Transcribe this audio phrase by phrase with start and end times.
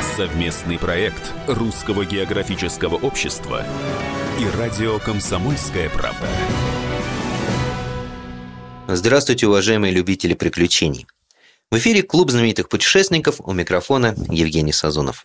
[0.00, 3.66] Совместный проект Русского географического общества
[4.38, 6.26] и радио «Комсомольская правда».
[8.88, 11.06] Здравствуйте, уважаемые любители приключений.
[11.70, 15.22] В эфире Клуб знаменитых путешественников у микрофона Евгений Сазонов.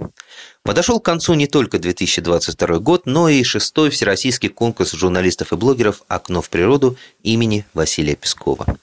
[0.62, 6.04] Подошел к концу не только 2022 год, но и шестой всероссийский конкурс журналистов и блогеров
[6.10, 8.78] «Окно в природу» имени Василия Пескова.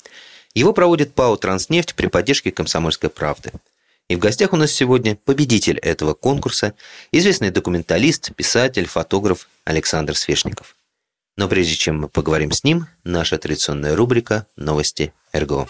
[0.55, 3.53] Его проводит ПАО «Транснефть» при поддержке «Комсомольской правды».
[4.13, 6.75] И в гостях у нас сегодня победитель этого конкурса,
[7.13, 10.77] известный документалист, писатель, фотограф Александр Свешников.
[11.39, 15.67] Но прежде чем мы поговорим с ним, наша традиционная рубрика «Новости РГО».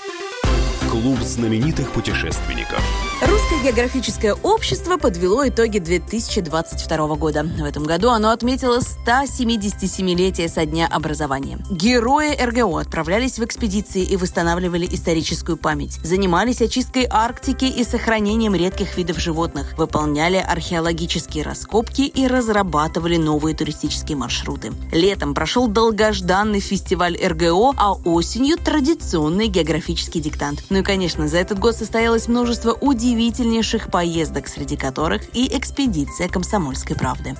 [0.91, 3.12] Клуб знаменитых путешественников.
[3.25, 7.45] Русское географическое общество подвело итоги 2022 года.
[7.45, 11.61] В этом году оно отметило 177-летие со дня образования.
[11.71, 16.01] Герои РГО отправлялись в экспедиции и восстанавливали историческую память.
[16.03, 19.79] Занимались очисткой Арктики и сохранением редких видов животных.
[19.79, 24.73] Выполняли археологические раскопки и разрабатывали новые туристические маршруты.
[24.91, 30.65] Летом прошел долгожданный фестиваль РГО, а осенью традиционный географический диктант.
[30.71, 32.73] Ну и, конечно, за этот год состоялось множество
[33.13, 37.37] удивительнейших поездок, среди которых и экспедиция «Комсомольской правды».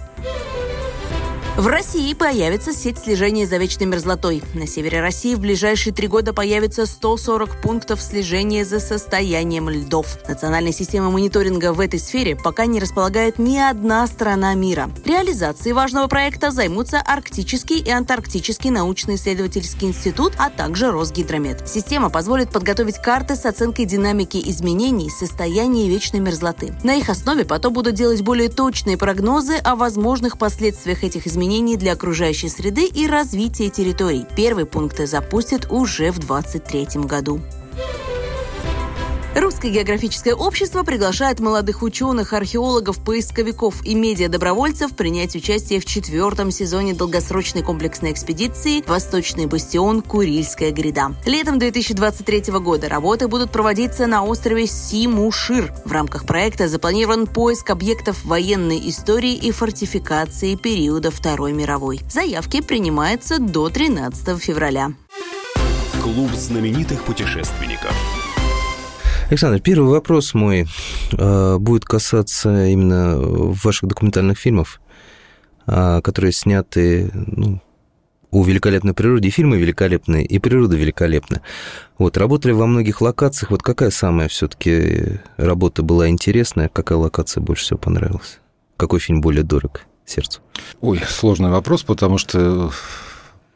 [1.55, 4.43] В России появится сеть слежения за вечной мерзлотой.
[4.55, 10.17] На севере России в ближайшие три года появится 140 пунктов слежения за состоянием льдов.
[10.27, 14.89] Национальная система мониторинга в этой сфере пока не располагает ни одна страна мира.
[15.05, 21.69] Реализацией важного проекта займутся Арктический и Антарктический научно-исследовательский институт, а также Росгидромет.
[21.69, 26.73] Система позволит подготовить карты с оценкой динамики изменений состояния вечной мерзлоты.
[26.83, 31.77] На их основе потом будут делать более точные прогнозы о возможных последствиях этих изменений изменений
[31.77, 34.25] для окружающей среды и развития территорий.
[34.37, 37.41] Первые пункты запустят уже в 2023 году.
[39.35, 46.93] Русское географическое общество приглашает молодых ученых, археологов, поисковиков и медиа-добровольцев принять участие в четвертом сезоне
[46.93, 50.03] долгосрочной комплексной экспедиции «Восточный бастион.
[50.03, 51.15] Курильская гряда».
[51.25, 55.73] Летом 2023 года работы будут проводиться на острове Симушир.
[55.87, 62.01] В рамках проекта запланирован поиск объектов военной истории и фортификации периода Второй мировой.
[62.11, 64.93] Заявки принимаются до 13 февраля.
[66.03, 67.95] Клуб знаменитых путешественников.
[69.33, 70.67] Александр, первый вопрос мой
[71.13, 74.79] э, будет касаться именно ваших документальных фильмов,
[75.67, 77.63] э, которые сняты ну,
[78.31, 79.29] о великолепной природе.
[79.29, 81.41] И фильмы великолепные, и природа великолепна.
[81.97, 83.51] Вот, работали во многих локациях.
[83.51, 86.69] Вот какая самая все-таки работа была интересная?
[86.69, 88.39] Какая локация больше всего понравилась?
[88.77, 90.43] Какой фильм более дорог сердцу?
[90.83, 92.71] Ой, сложный вопрос, потому что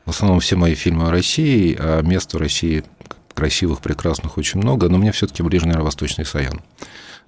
[0.06, 2.82] в основном все мои фильмы о России, а место России
[3.36, 6.60] красивых, прекрасных очень много, но мне все-таки ближе, наверное, Восточный Саян.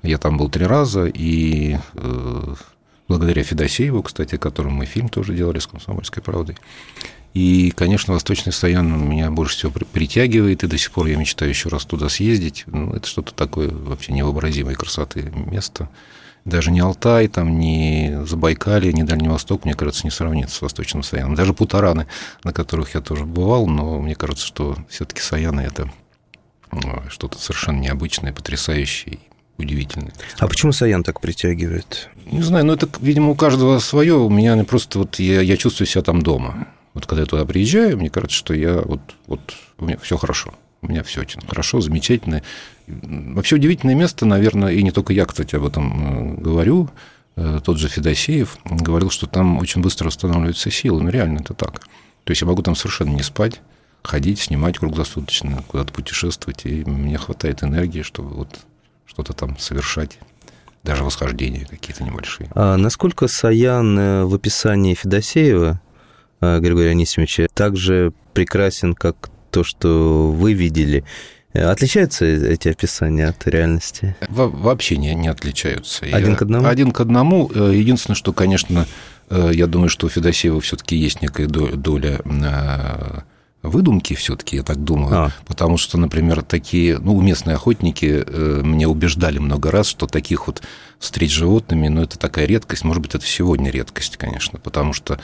[0.02, 2.54] Я там был три раза, и э,
[3.06, 6.56] благодаря Федосееву, кстати, которому мы фильм тоже делали с «Комсомольской правдой»,
[7.34, 11.68] и, конечно, Восточный Саян меня больше всего притягивает, и до сих пор я мечтаю еще
[11.68, 12.64] раз туда съездить.
[12.66, 15.88] Ну, это что-то такое вообще невообразимой красоты место.
[16.48, 21.02] Даже не Алтай, там, ни Забайкалье, ни Дальний Восток, мне кажется, не сравнится с Восточным
[21.02, 21.34] Саяном.
[21.34, 22.06] Даже Путараны,
[22.42, 25.90] на которых я тоже бывал, но мне кажется, что все-таки Саяны– это
[26.72, 29.18] ну, что-то совершенно необычное, потрясающее,
[29.58, 30.12] удивительное.
[30.38, 32.08] А почему Саян так притягивает?
[32.26, 34.14] Не знаю, ну это, видимо, у каждого свое.
[34.14, 36.68] У меня просто вот я, я чувствую себя там дома.
[36.94, 39.40] Вот когда я туда приезжаю, мне кажется, что я вот, вот
[39.78, 40.54] у меня все хорошо.
[40.80, 42.42] У меня все очень хорошо, замечательно.
[42.88, 46.88] Вообще удивительное место, наверное, и не только я, кстати, об этом э, говорю.
[47.36, 51.02] Э, тот же Федосеев говорил, что там очень быстро восстанавливаются силы.
[51.02, 51.80] Ну, реально это так.
[52.24, 53.60] То есть я могу там совершенно не спать,
[54.02, 58.60] ходить, снимать круглосуточно, куда-то путешествовать, и мне хватает энергии, чтобы вот
[59.06, 60.18] что-то там совершать
[60.82, 62.50] даже восхождения какие-то небольшие.
[62.54, 65.80] А насколько Саян э, в описании Федосеева
[66.40, 71.04] Григория Анисимовича также прекрасен, как то, что вы видели,
[71.52, 74.14] Отличаются эти описания от реальности?
[74.28, 76.04] Во вообще не, не отличаются.
[76.04, 76.66] Один я, к одному?
[76.66, 77.50] Один к одному.
[77.54, 78.86] Э, единственное, что, конечно,
[79.30, 83.20] э, я думаю, что у Федосеева все-таки есть некая доля э,
[83.62, 85.32] выдумки все-таки, я так думаю, а.
[85.46, 88.24] потому что, например, такие, ну, местные охотники
[88.62, 90.62] мне убеждали много раз, что таких вот
[90.98, 95.14] встреч с животными, ну, это такая редкость, может быть, это сегодня редкость, конечно, потому что
[95.14, 95.18] э,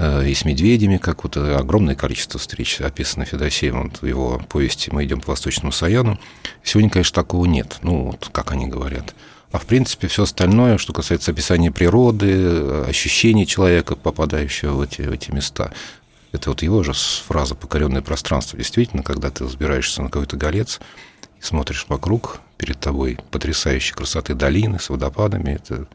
[0.00, 5.04] и с медведями, как вот огромное количество встреч описано Федосеем вот в его повести «Мы
[5.04, 6.18] идем по Восточному Саяну».
[6.64, 9.14] Сегодня, конечно, такого нет, ну, вот как они говорят.
[9.52, 15.10] А в принципе все остальное, что касается описания природы, ощущений человека, попадающего в эти, в
[15.10, 15.72] эти места,
[16.32, 18.56] это вот его же фраза «покоренное пространство».
[18.56, 20.80] Действительно, когда ты взбираешься на какой-то голец
[21.40, 25.86] и смотришь вокруг, перед тобой потрясающей красоты долины с водопадами, это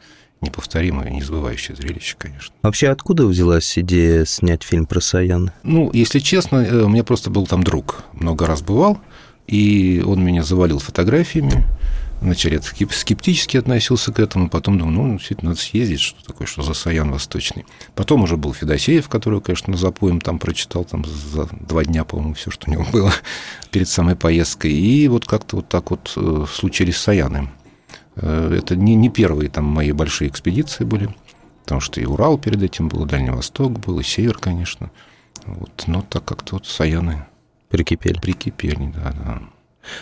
[0.46, 2.54] неповторимое, незабывающее зрелище, конечно.
[2.62, 5.52] Вообще, откуда взялась идея снять фильм про Саян?
[5.64, 9.00] Ну, если честно, э, у меня просто был там друг, много раз бывал,
[9.48, 11.66] и он меня завалил фотографиями,
[12.22, 16.62] Вначале я скептически относился к этому, потом думал, ну, действительно, надо съездить, что такое, что
[16.62, 17.66] за Саян Восточный.
[17.94, 22.34] Потом уже был Федосеев, которого, конечно, на запоем там прочитал там за два дня, по-моему,
[22.34, 23.12] все, что у него было
[23.70, 24.72] перед самой поездкой.
[24.72, 27.50] И вот как-то вот так вот э, случились Саяны.
[28.16, 31.14] Э, это не, не первые там мои большие экспедиции были,
[31.64, 34.92] потому что и Урал перед этим был, и Дальний Восток был, и Север, конечно.
[35.46, 37.26] Вот, но так как-то вот Саяны...
[37.70, 38.20] Прикипели.
[38.20, 39.42] Прикипели, да, да.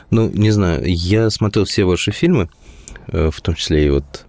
[0.09, 2.49] Ну, не знаю, я смотрел все ваши фильмы,
[3.07, 4.25] э, в том числе и вот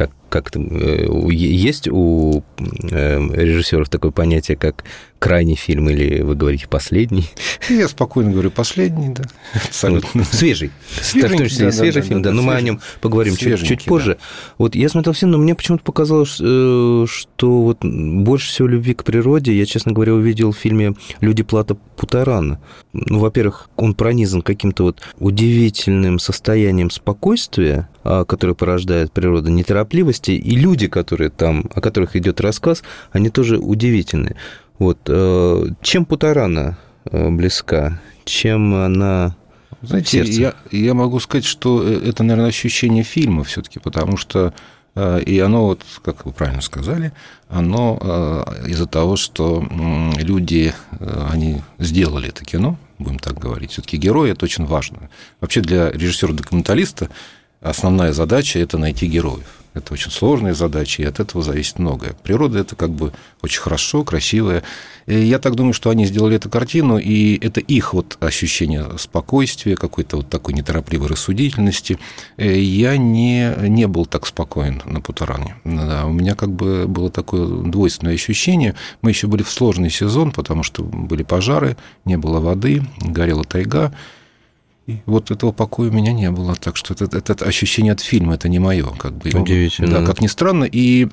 [0.00, 4.84] как, как э, есть у э, режиссеров такое понятие, как
[5.18, 7.28] крайний фильм, или вы говорите последний?
[7.68, 10.24] Я спокойно говорю последний, да, абсолютно.
[10.24, 10.70] Свежий.
[11.02, 13.36] Свежий, в том числе да, свежий да, фильм, да, да, но мы о нем поговорим
[13.36, 14.14] чуть, чуть позже.
[14.14, 14.54] Да.
[14.56, 17.06] Вот я смотрел фильм, но мне почему-то показалось, что
[17.40, 22.58] вот больше всего любви к природе я, честно говоря, увидел в фильме «Люди Плата Путарана».
[22.94, 29.50] Ну, во-первых, он пронизан каким-то вот удивительным состоянием спокойствия, а, которое порождает природа
[29.90, 32.82] неторопливости, и люди, которые там, о которых идет рассказ,
[33.12, 34.36] они тоже удивительные.
[34.78, 34.98] Вот.
[35.08, 38.00] Э, чем Путарана э, близка?
[38.24, 39.36] Чем она
[39.82, 44.52] знаете, я, я могу сказать, что э, это, наверное, ощущение фильма все-таки, потому что
[45.24, 47.12] и оно, вот, как вы правильно сказали,
[47.48, 49.64] оно из-за того, что
[50.18, 50.74] люди,
[51.30, 55.08] они сделали это кино, будем так говорить, все-таки герои это очень важно.
[55.40, 57.08] Вообще для режиссера-документалиста
[57.60, 59.60] основная задача это найти героев.
[59.72, 62.14] Это очень сложная задача, и от этого зависит многое.
[62.24, 64.64] Природа это как бы очень хорошо, красивая.
[65.06, 69.76] И я так думаю, что они сделали эту картину, и это их вот ощущение спокойствия,
[69.76, 72.00] какой-то вот такой неторопливой рассудительности.
[72.36, 75.54] Э, я не, не был так спокоен на Путаране.
[75.64, 78.74] Да, у меня как бы было такое двойственное ощущение.
[79.02, 83.94] Мы еще были в сложный сезон, потому что были пожары, не было воды, горела тайга.
[84.90, 86.54] И вот этого покоя у меня не было.
[86.54, 88.86] Так что это, это, это ощущение от фильма, это не мое.
[88.98, 89.30] Как бы.
[89.30, 90.00] Удивительно.
[90.00, 90.64] Да, как ни странно.
[90.64, 91.06] И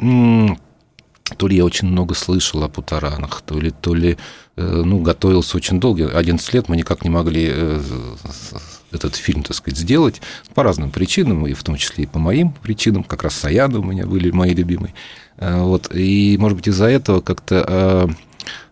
[1.38, 4.18] то ли я очень много слышал о путаранах, то ли, то ли
[4.56, 6.18] э, ну, готовился очень долго.
[6.18, 7.82] 11 лет мы никак не могли э,
[8.92, 10.22] этот фильм, так сказать, сделать
[10.54, 13.04] по разным причинам, и в том числе и по моим причинам.
[13.04, 14.94] Как раз Саяда у меня были мои любимые.
[15.38, 15.94] Э, вот.
[15.94, 18.08] И, может быть, из-за этого как-то Э,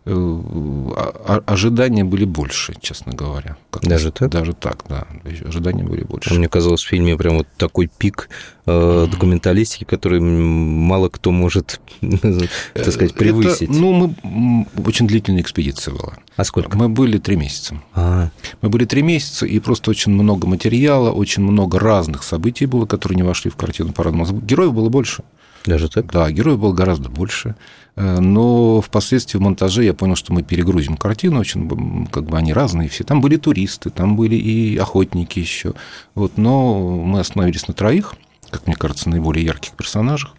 [0.05, 3.57] ожидания были больше, честно говоря.
[3.71, 4.29] Как Даже так?
[4.29, 5.07] Даже так, да.
[5.45, 6.33] Ожидания были больше.
[6.35, 8.29] Мне казалось, в фильме прям вот такой пик
[8.67, 13.69] э, документалистики, который мало кто может, так сказать, превысить.
[13.69, 16.13] Это, ну, мы очень длительная экспедиция была.
[16.35, 16.77] А сколько?
[16.77, 17.81] Мы были три месяца.
[17.95, 18.29] А.
[18.61, 23.15] Мы были три месяца, и просто очень много материала, очень много разных событий было, которые
[23.15, 24.39] не вошли в картину по-разному.
[24.39, 25.23] Героев было больше.
[25.65, 26.11] Даже так?
[26.11, 27.55] Да, героев было гораздо больше.
[27.95, 32.53] Э, но впоследствии в монтаже я понял, что мы перегрузим картину, очень как бы они
[32.53, 33.03] разные все.
[33.03, 35.73] Там были туристы, там были и охотники еще.
[36.13, 38.15] Вот, но мы остановились на троих,
[38.49, 40.35] как мне кажется, наиболее ярких персонажах.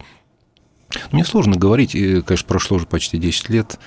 [1.11, 3.79] Мне сложно говорить, конечно, прошло уже почти 10 лет,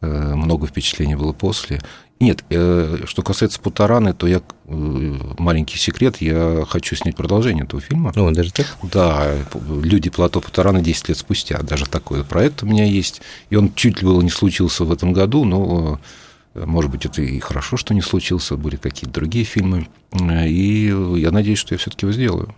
[0.00, 1.80] э, много впечатлений было после.
[2.20, 7.80] Нет, э, что касается Путараны, то я э, маленький секрет, я хочу снять продолжение этого
[7.80, 8.12] фильма.
[8.16, 8.66] О, даже так?
[8.82, 9.34] Да,
[9.82, 11.58] люди плато Путарана 10 лет спустя.
[11.62, 13.22] Даже такой проект у меня есть.
[13.50, 16.00] И он чуть ли было не случился в этом году, но
[16.54, 19.86] э, может быть, это и хорошо, что не случился, были какие-то другие фильмы.
[20.12, 22.54] И я надеюсь, что я все-таки его сделаю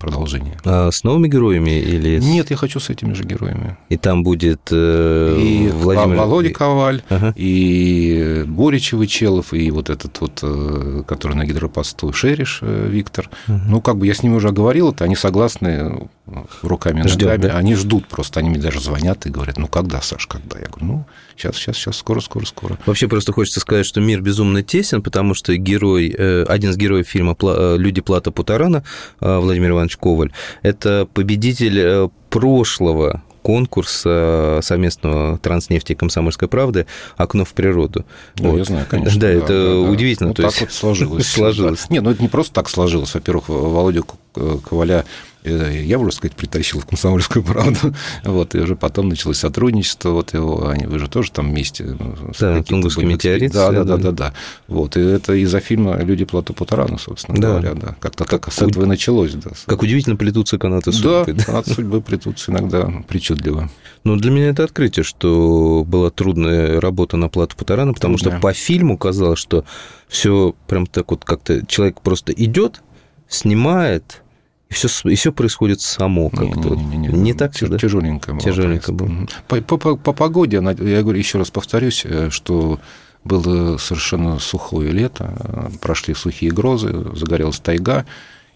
[0.00, 0.56] продолжение.
[0.64, 2.18] А с новыми героями или...
[2.18, 3.76] Нет, я хочу с этими же героями.
[3.88, 6.16] И там будет э, и Владимир...
[6.16, 7.32] Володя Коваль, ага.
[7.36, 13.30] и Боря Чевычелов, и вот этот вот, э, который на гидропосту, Шериш э, Виктор.
[13.46, 13.62] Ага.
[13.68, 16.08] Ну, как бы я с ними уже говорил, это они согласны
[16.62, 17.50] руками, Ждем, ногами.
[17.50, 17.56] Да?
[17.56, 20.58] Они ждут просто, они мне даже звонят и говорят, ну, когда, Саш, когда?
[20.58, 21.06] Я говорю, ну,
[21.38, 22.78] сейчас, сейчас, сейчас, скоро, скоро, скоро.
[22.86, 27.36] Вообще просто хочется сказать, что мир безумно тесен, потому что герой, один из героев фильма
[27.76, 28.84] «Люди Плата Путарана»
[29.20, 37.54] Владимир Иванович Коваль, это победитель э, прошлого конкурса совместного транснефти и комсомольской правды «Окно в
[37.54, 38.04] природу».
[38.36, 38.58] Да, вот.
[38.58, 39.18] я знаю, конечно.
[39.18, 40.28] Да, да это да, удивительно.
[40.28, 40.60] Вот то так есть...
[40.60, 41.26] вот сложилось.
[41.32, 41.86] сложилось.
[41.88, 41.94] Да.
[41.94, 43.14] Не, ну это не просто так сложилось.
[43.14, 44.02] Во-первых, Володя
[44.34, 45.04] Коваля э,
[45.48, 47.94] я, можно сказать, притащил в комсомольскую правду.
[48.24, 50.10] Вот, и уже потом началось сотрудничество.
[50.10, 51.84] Вот его, они, вы же тоже там вместе.
[51.84, 53.52] Ну, да, Тунгусский метеорит.
[53.52, 54.34] Да, да, да, да, да.
[54.66, 57.48] Вот, и это из-за фильма «Люди Плато Путарана», собственно да.
[57.48, 57.96] говоря, да.
[58.00, 59.50] Как-то как так с этого и началось, да.
[59.66, 61.32] Как удивительно плетутся канаты судьбы.
[61.32, 63.70] Да, канаты судьбы плетутся иногда причудливо.
[64.04, 68.38] Ну, для меня это открытие, что была трудная работа на Плато Путарана, потому Трудная.
[68.38, 69.64] что по фильму казалось, что
[70.08, 72.82] все прям так вот как-то человек просто идет,
[73.28, 74.22] снимает,
[74.68, 76.74] и все, и все происходит само как-то.
[76.74, 77.78] Не, не, не, не, не так Тяж, да?
[77.78, 78.40] Тяжеленько было.
[78.40, 79.26] Тяжеленько было.
[79.46, 82.78] По, по, по погоде, я говорю, еще раз повторюсь, э, что
[83.24, 88.04] было совершенно сухое лето, э, прошли сухие грозы, загорелась тайга,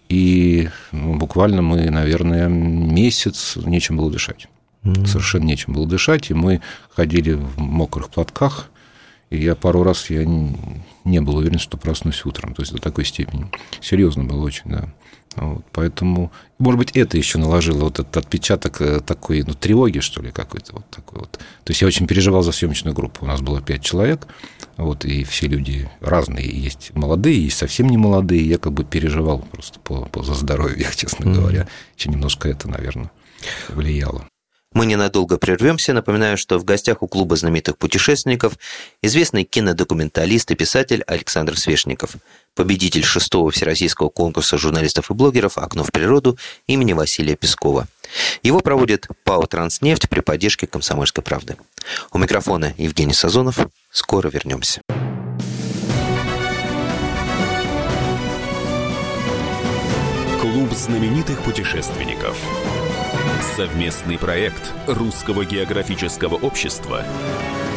[0.07, 4.47] и ну, буквально мы, наверное, месяц нечем было дышать.
[4.83, 5.07] Mm-hmm.
[5.07, 8.69] Совершенно нечем было дышать, и мы ходили в мокрых платках,
[9.31, 12.53] и я пару раз я не был уверен, что проснусь утром.
[12.53, 13.49] То есть до такой степени.
[13.81, 14.93] Серьезно было очень, да.
[15.35, 20.21] Вот, поэтому, может быть, это еще наложило вот этот отпечаток э, такой ну, тревоги, что
[20.21, 21.31] ли, какой-то вот такой вот.
[21.31, 23.25] То есть я очень переживал за съемочную группу.
[23.25, 24.27] У нас было пять человек,
[24.77, 26.47] вот, и все люди разные.
[26.47, 28.47] Есть молодые, есть совсем не молодые.
[28.47, 31.33] Я как бы переживал просто по, по за здоровье, честно mm-hmm.
[31.33, 31.67] говоря.
[31.97, 33.11] Еще немножко это, наверное,
[33.69, 34.27] влияло.
[34.73, 35.93] Мы ненадолго прервемся.
[35.93, 38.53] Напоминаю, что в гостях у клуба знаменитых путешественников
[39.01, 42.15] известный кинодокументалист и писатель Александр Свешников,
[42.55, 46.37] победитель шестого всероссийского конкурса журналистов и блогеров «Окно в природу»
[46.67, 47.87] имени Василия Пескова.
[48.41, 51.57] Его проводит ПАО «Транснефть» при поддержке «Комсомольской правды».
[52.11, 53.59] У микрофона Евгений Сазонов.
[53.91, 54.81] Скоро вернемся.
[60.41, 62.37] Клуб знаменитых путешественников–
[63.41, 67.03] Совместный проект Русского географического общества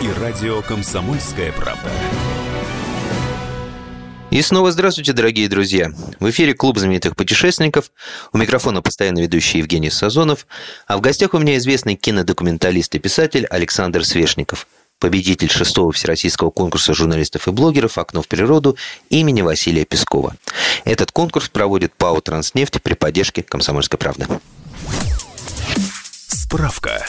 [0.02, 1.90] и радио «Комсомольская правда».
[4.30, 5.92] И снова здравствуйте, дорогие друзья.
[6.20, 7.90] В эфире Клуб знаменитых путешественников.
[8.32, 10.46] У микрофона постоянно ведущий Евгений Сазонов.
[10.86, 14.66] А в гостях у меня известный кинодокументалист и писатель Александр Свешников
[14.98, 18.76] победитель шестого всероссийского конкурса журналистов и блогеров «Окно в природу»
[19.10, 20.34] имени Василия Пескова.
[20.84, 24.26] Этот конкурс проводит ПАО «Транснефть» при поддержке «Комсомольской правды».
[26.48, 27.04] Справка.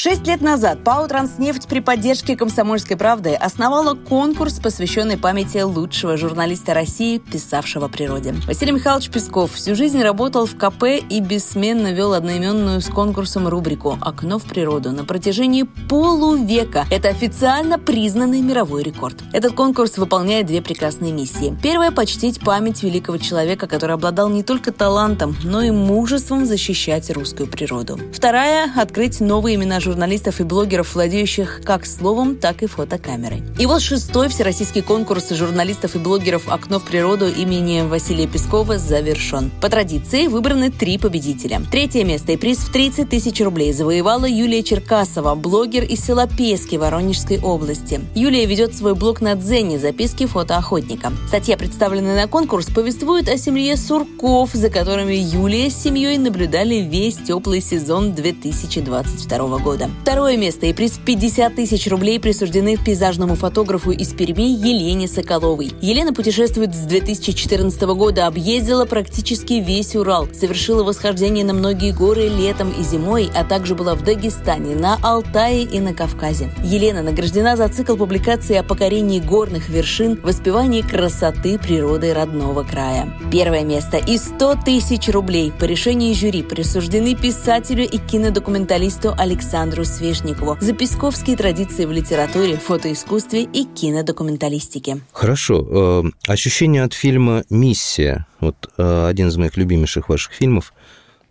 [0.00, 6.72] Шесть лет назад ПАО «Транснефть» при поддержке «Комсомольской правды» основала конкурс, посвященный памяти лучшего журналиста
[6.72, 8.32] России, писавшего о природе.
[8.46, 13.98] Василий Михайлович Песков всю жизнь работал в КП и бессменно вел одноименную с конкурсом рубрику
[14.00, 16.86] «Окно в природу» на протяжении полувека.
[16.92, 19.16] Это официально признанный мировой рекорд.
[19.32, 21.58] Этот конкурс выполняет две прекрасные миссии.
[21.60, 27.48] Первая– почтить память великого человека, который обладал не только талантом, но и мужеством защищать русскую
[27.48, 27.98] природу.
[28.12, 33.42] Вторая– открыть новые имена журналистов и блогеров, владеющих как словом, так и фотокамерой.
[33.58, 39.50] И вот шестой всероссийский конкурс журналистов и блогеров «Окно в природу» имени Василия Пескова завершен.
[39.60, 41.62] По традиции выбраны три победителя.
[41.70, 46.76] Третье место и приз в 30 тысяч рублей завоевала Юлия Черкасова, блогер из села Пески
[46.76, 48.00] Воронежской области.
[48.14, 51.12] Юлия ведет свой блог на Дзене «Записки фотоохотника».
[51.28, 57.16] Статья, представленная на конкурс, повествует о семье Сурков, за которыми Юлия с семьей наблюдали весь
[57.16, 59.90] теплый сезон 2022 года года.
[60.02, 65.72] Второе место и приз в 50 тысяч рублей присуждены пейзажному фотографу из Перми Елене Соколовой.
[65.80, 72.70] Елена путешествует с 2014 года, объездила практически весь Урал, совершила восхождение на многие горы летом
[72.70, 76.50] и зимой, а также была в Дагестане, на Алтае и на Кавказе.
[76.64, 83.12] Елена награждена за цикл публикаций о покорении горных вершин, воспевании красоты природы родного края.
[83.30, 90.56] Первое место и 100 тысяч рублей по решению жюри присуждены писателю и кинодокументалисту Александру Свешникову
[90.60, 95.00] за песковские традиции в литературе, фотоискусстве и кинодокументалистике.
[95.12, 96.04] Хорошо.
[96.26, 98.26] Э, ощущение от фильма «Миссия».
[98.40, 100.72] Вот э, один из моих любимейших ваших фильмов.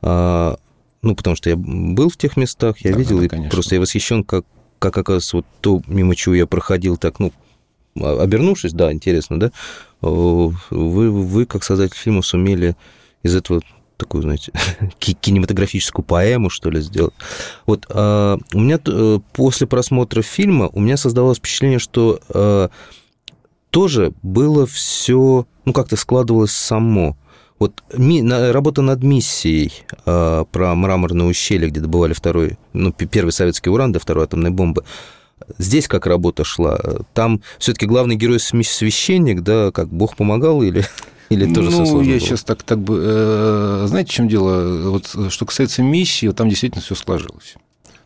[0.02, 0.56] Э,
[1.02, 3.82] ну, потому что я был в тех местах, я да, видел, да, и просто я
[3.82, 4.46] восхищен, как,
[4.80, 7.32] как оказывается, вот то, мимо чего я проходил, так, ну,
[7.96, 9.52] обернувшись, да, интересно, да,
[10.02, 12.76] вы, вы как создатель фильма сумели
[13.24, 13.62] из этого
[13.98, 14.52] такую, знаете,
[15.00, 17.14] кинематографическую поэму, что ли, сделать.
[17.66, 22.70] Вот а, у меня э, после просмотра фильма у меня создавалось впечатление, что а,
[23.70, 27.18] тоже было все, ну, как-то складывалось само.
[27.60, 29.74] Вот ми, на, работа над миссией
[30.06, 34.84] а, про мраморное ущелье, где добывали второй, ну, первый советский уран до второй атомной бомбы,
[35.60, 36.80] Здесь как работа шла?
[37.14, 40.84] Там все-таки главный герой священник, да, как Бог помогал или
[41.30, 42.20] или тоже ну, я было?
[42.20, 43.00] сейчас так, так бы...
[43.04, 44.90] Э, знаете, в чем дело?
[44.92, 47.56] Вот, что касается миссии, вот там действительно все сложилось.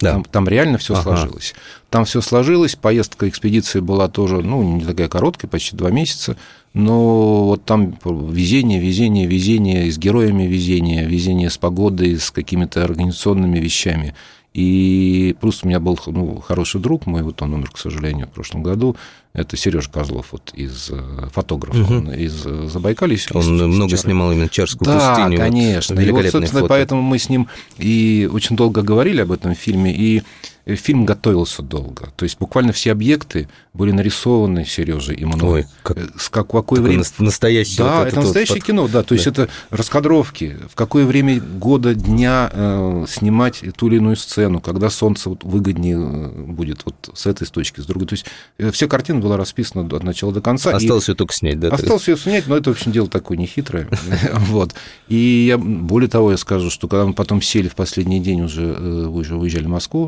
[0.02, 0.14] Да.
[0.14, 1.04] Там, там реально все ага.
[1.04, 1.54] сложилось.
[1.90, 6.38] Там все сложилось, поездка экспедиции была тоже, ну, не такая короткая, почти два месяца,
[6.74, 13.60] но вот там везение, везение, везение, с героями везение, везение с погодой, с какими-то организационными
[13.60, 14.16] вещами.
[14.54, 18.32] И плюс у меня был ну, хороший друг мой, вот он умер, к сожалению, в
[18.32, 18.98] прошлом году,
[19.32, 21.94] это Сереж Козлов, вот из э, фотографа, угу.
[21.94, 23.18] он из э, Забайкалья.
[23.34, 24.02] Он из, много Чары.
[24.02, 25.38] снимал именно Чарскую да, пустыню.
[25.38, 25.96] Да, конечно.
[25.96, 26.68] Вот, и вот, собственно, фото.
[26.68, 30.22] поэтому мы с ним и очень долго говорили об этом фильме, и
[30.66, 32.12] фильм готовился долго.
[32.16, 35.62] То есть буквально все объекты были нарисованы Сережей и мной.
[35.62, 37.04] Ой, как, э, с как, какое время...
[37.20, 37.78] Настоящее.
[37.78, 39.02] Да, вот это, это настоящее вот кино, да.
[39.02, 39.16] То да.
[39.16, 44.90] есть это раскадровки, в какое время года, дня э, снимать ту или иную сцену, когда
[44.90, 48.08] солнце вот выгоднее э, будет вот с этой точки, с другой.
[48.08, 48.26] То есть
[48.74, 50.76] вся картина была расписана от начала до конца.
[50.76, 51.12] Осталось и...
[51.12, 51.70] ее только снять, да?
[51.70, 53.88] Осталось ее снять, но это, в общем, дело такое нехитрое.
[54.34, 54.76] вот.
[55.08, 58.74] И я, более того, я скажу, что когда мы потом сели в последний день, уже,
[59.08, 60.08] уже уезжали в Москву,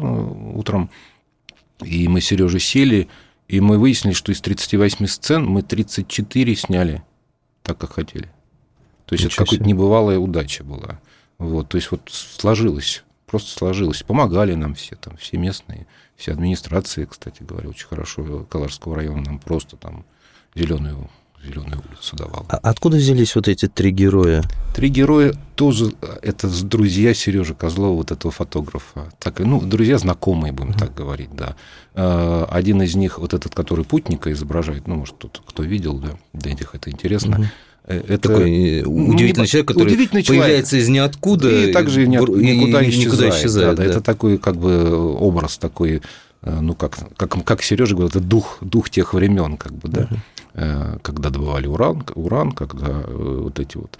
[0.54, 0.90] утром,
[1.84, 3.08] и мы с Сережей сели,
[3.48, 7.04] и мы выяснили, что из 38 сцен мы 34 сняли
[7.62, 8.30] так, как хотели.
[9.06, 11.00] То есть Ничего это какая-то небывалая удача была.
[11.38, 14.04] Вот, то есть вот сложилось, просто сложилось.
[14.04, 19.40] Помогали нам все, там, все местные, все администрации, кстати говоря, очень хорошо Каларского района нам
[19.40, 20.06] просто там
[20.56, 21.10] зеленую
[21.46, 22.46] Зеленую улицу давал.
[22.48, 24.44] А откуда взялись вот эти три героя?
[24.74, 29.12] Три героя тоже, это друзья Сережи Козлова, вот этого фотографа.
[29.20, 30.80] Так, ну, друзья знакомые, будем uh-huh.
[30.80, 31.56] так говорить, да.
[31.96, 36.12] А, один из них, вот этот, который путника изображает, ну, может, тут кто видел, да,
[36.32, 37.36] для них это интересно.
[37.36, 37.46] Uh-huh.
[37.86, 40.86] Это такой э, удивительный человек, который удивительный появляется человек.
[40.86, 43.06] из ниоткуда и также ни, никуда, и, исчезает.
[43.06, 43.90] Никуда исчезает да, да.
[43.90, 46.02] Это такой как бы образ такой,
[46.44, 50.04] э, ну как как как Сережа говорит, это дух дух тех времен, как бы, да.
[50.04, 50.18] Uh-huh.
[50.56, 53.98] Э, когда добывали уран, уран когда э, вот эти вот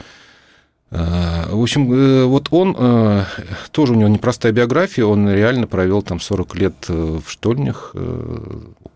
[0.92, 3.26] э, в общем, вот он,
[3.72, 7.96] тоже у него непростая биография, он реально провел там 40 лет в штольнях,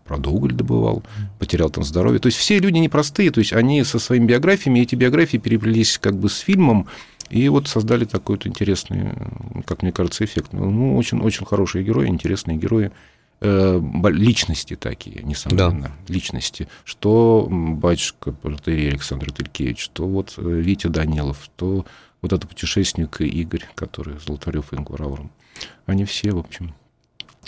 [0.04, 1.02] правда, уголь добывал,
[1.40, 2.20] потерял там здоровье.
[2.20, 6.16] То есть все люди непростые, то есть они со своими биографиями, эти биографии переплелись как
[6.16, 6.86] бы с фильмом,
[7.30, 9.10] и вот создали такой вот интересный,
[9.66, 10.52] как мне кажется, эффект.
[10.52, 12.92] Ну, очень, очень хорошие герои, интересные герои.
[13.40, 13.80] Э,
[14.10, 16.12] личности такие, несомненно, да.
[16.12, 21.86] личности, что батюшка протеерей Александр Телькевич, что вот э, Витя Данилов, что
[22.20, 25.20] вот этот путешественник Игорь, который Золотарев и Ингвар
[25.86, 26.74] Они все, в общем,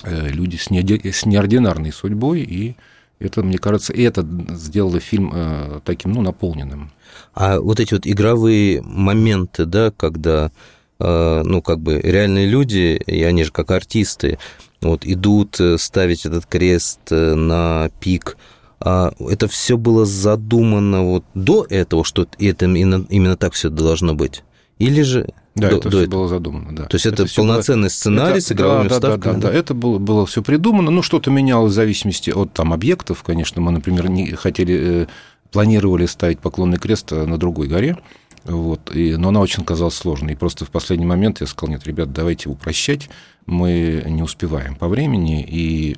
[0.04, 2.76] э, люди с, не, с неординарной судьбой, и
[3.18, 6.92] это, мне кажется, и это сделало фильм таким, ну, наполненным.
[7.34, 10.52] А вот эти вот игровые моменты, да, когда,
[10.98, 14.38] ну, как бы реальные люди, и они же как артисты,
[14.82, 18.36] вот идут э, ставить этот крест э, на пик.
[18.80, 24.14] А это все было задумано вот до этого, что это именно, именно так все должно
[24.14, 24.42] быть?
[24.78, 26.20] Или же да, до, это до все этого.
[26.20, 26.84] было задумано, да.
[26.84, 27.88] То есть это, это полноценный было...
[27.90, 29.34] сценарий это, с игровыми да, вставками?
[29.34, 30.90] Да, да, да, да, это было, было все придумано.
[30.90, 33.22] Ну, что-то менялось в зависимости от там объектов.
[33.22, 35.06] Конечно, мы, например, не хотели, э,
[35.52, 37.98] планировали ставить поклонный крест на другой горе.
[38.44, 40.32] Вот, и, но она очень казалась сложной.
[40.32, 43.10] И просто в последний момент я сказал, нет, ребят, давайте упрощать
[43.46, 45.96] мы не успеваем по времени, и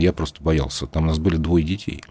[0.00, 0.86] я просто боялся.
[0.86, 2.02] Там у нас были двое детей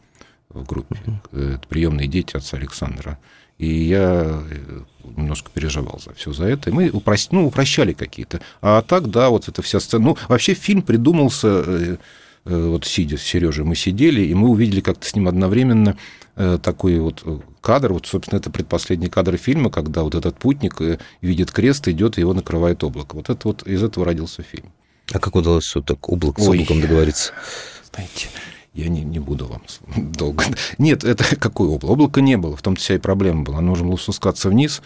[0.49, 0.97] в группе,
[1.31, 3.19] это приемные дети отца Александра.
[3.59, 4.79] И я э,
[5.17, 6.69] немножко переживал за все за это.
[6.69, 7.33] И мы упрост...
[7.33, 8.39] ну, упрощали какие-то.
[8.61, 10.05] А так, да, вот эта вся сцена.
[10.05, 11.97] Ну, вообще фильм придумался, э,
[12.45, 15.97] э, вот сидя с Сережей, мы сидели, и мы увидели как-то с ним одновременно
[16.35, 17.23] такой вот
[17.61, 20.77] кадр, вот, собственно, это предпоследний кадр фильма, когда вот этот путник
[21.21, 23.15] видит крест, идет, и его накрывает облако.
[23.15, 24.71] Вот это вот из этого родился фильм.
[25.11, 27.33] А как удалось вот так облак, с облаком договориться?
[27.91, 28.27] Знаете,
[28.73, 29.61] я не, не буду вам
[30.13, 30.43] долго...
[30.77, 31.93] Нет, это какое облако?
[31.93, 33.61] Облака не было, в том-то вся и проблема была.
[33.61, 34.81] Нужно было спускаться вниз,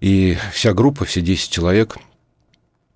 [0.00, 1.96] и вся группа, все 10 человек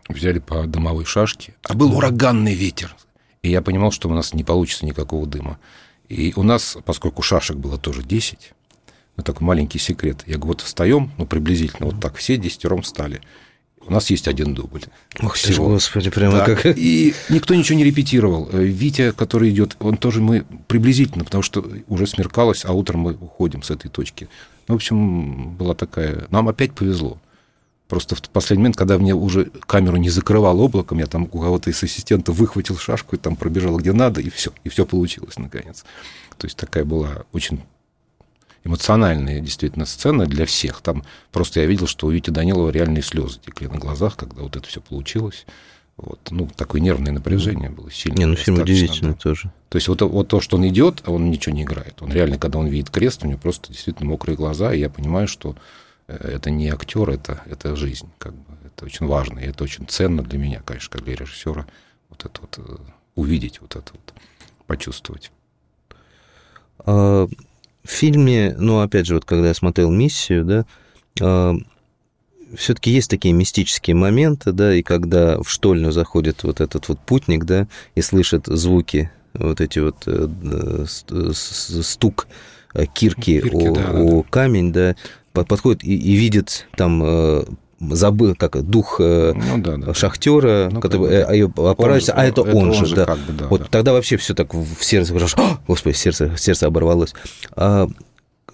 [0.09, 2.95] взяли по дымовой шашке, а был ураганный ветер.
[3.43, 5.59] И я понимал, что у нас не получится никакого дыма.
[6.11, 8.53] И у нас, поскольку шашек было тоже 10,
[9.17, 10.25] ну, такой маленький секрет.
[10.27, 13.21] Я говорю, вот встаем, ну, приблизительно вот так, все десятером встали.
[13.87, 14.83] У нас есть один дубль.
[15.23, 16.45] Ох ты ж, господи, прямо да.
[16.45, 16.77] как...
[16.77, 18.49] И никто ничего не репетировал.
[18.53, 23.13] Э, Витя, который идет, он тоже мы приблизительно, потому что уже смеркалось, а утром мы
[23.15, 24.29] уходим с этой точки.
[24.69, 26.27] Ну, в общем, была такая...
[26.31, 27.19] Нам опять повезло.
[27.91, 31.71] Просто в последний момент, когда мне уже камеру не закрывал облаком, я там у кого-то
[31.71, 35.85] из ассистента выхватил шашку и там пробежал где надо, и все, и все получилось наконец.
[36.39, 37.65] То есть такая была очень
[38.63, 40.83] эмоциональная действительно сцена для всех.
[40.83, 44.55] Там просто я видел, что у Вити Данилова реальные слезы текли на глазах, когда вот
[44.55, 45.45] это все получилось.
[45.97, 48.19] Вот, ну, такое нервное напряжение было сильное.
[48.19, 49.19] Не, ну фильм удивительный да.
[49.19, 49.53] тоже.
[49.69, 52.01] То есть вот, вот то, что он идет, а он ничего не играет.
[52.03, 55.27] Он реально, когда он видит крест, у него просто действительно мокрые глаза, и я понимаю,
[55.27, 55.57] что
[56.19, 58.09] это не актер, это, это жизнь.
[58.19, 58.51] Как бы.
[58.81, 61.67] Это очень важно, и это очень ценно для меня, конечно, как для режиссера.
[62.09, 62.77] Вот это вот э,
[63.15, 64.15] увидеть, вот это вот
[64.67, 65.31] почувствовать.
[66.79, 70.67] А, в фильме, ну, опять же, вот когда я смотрел «Миссию», да,
[71.21, 71.55] а,
[72.57, 77.45] все-таки есть такие мистические моменты, да, и когда в штольню заходит вот этот вот путник,
[77.45, 80.85] да, и слышит звуки, вот эти вот э,
[81.35, 82.27] стук
[82.75, 84.29] э, кирки, кирки о, да, о да.
[84.31, 84.97] камень, да,
[85.33, 87.45] подходит и, и видит там э,
[87.81, 89.95] забыл, как дух ну, да, да.
[89.95, 93.07] шахтера, ну, который как бы, а, а это, это он, же, да.
[93.07, 93.47] Как бы, да.
[93.49, 93.67] Вот да.
[93.71, 95.15] тогда вообще все так в сердце,
[95.67, 97.15] господи, сердце, сердце оборвалось.
[97.57, 97.89] А,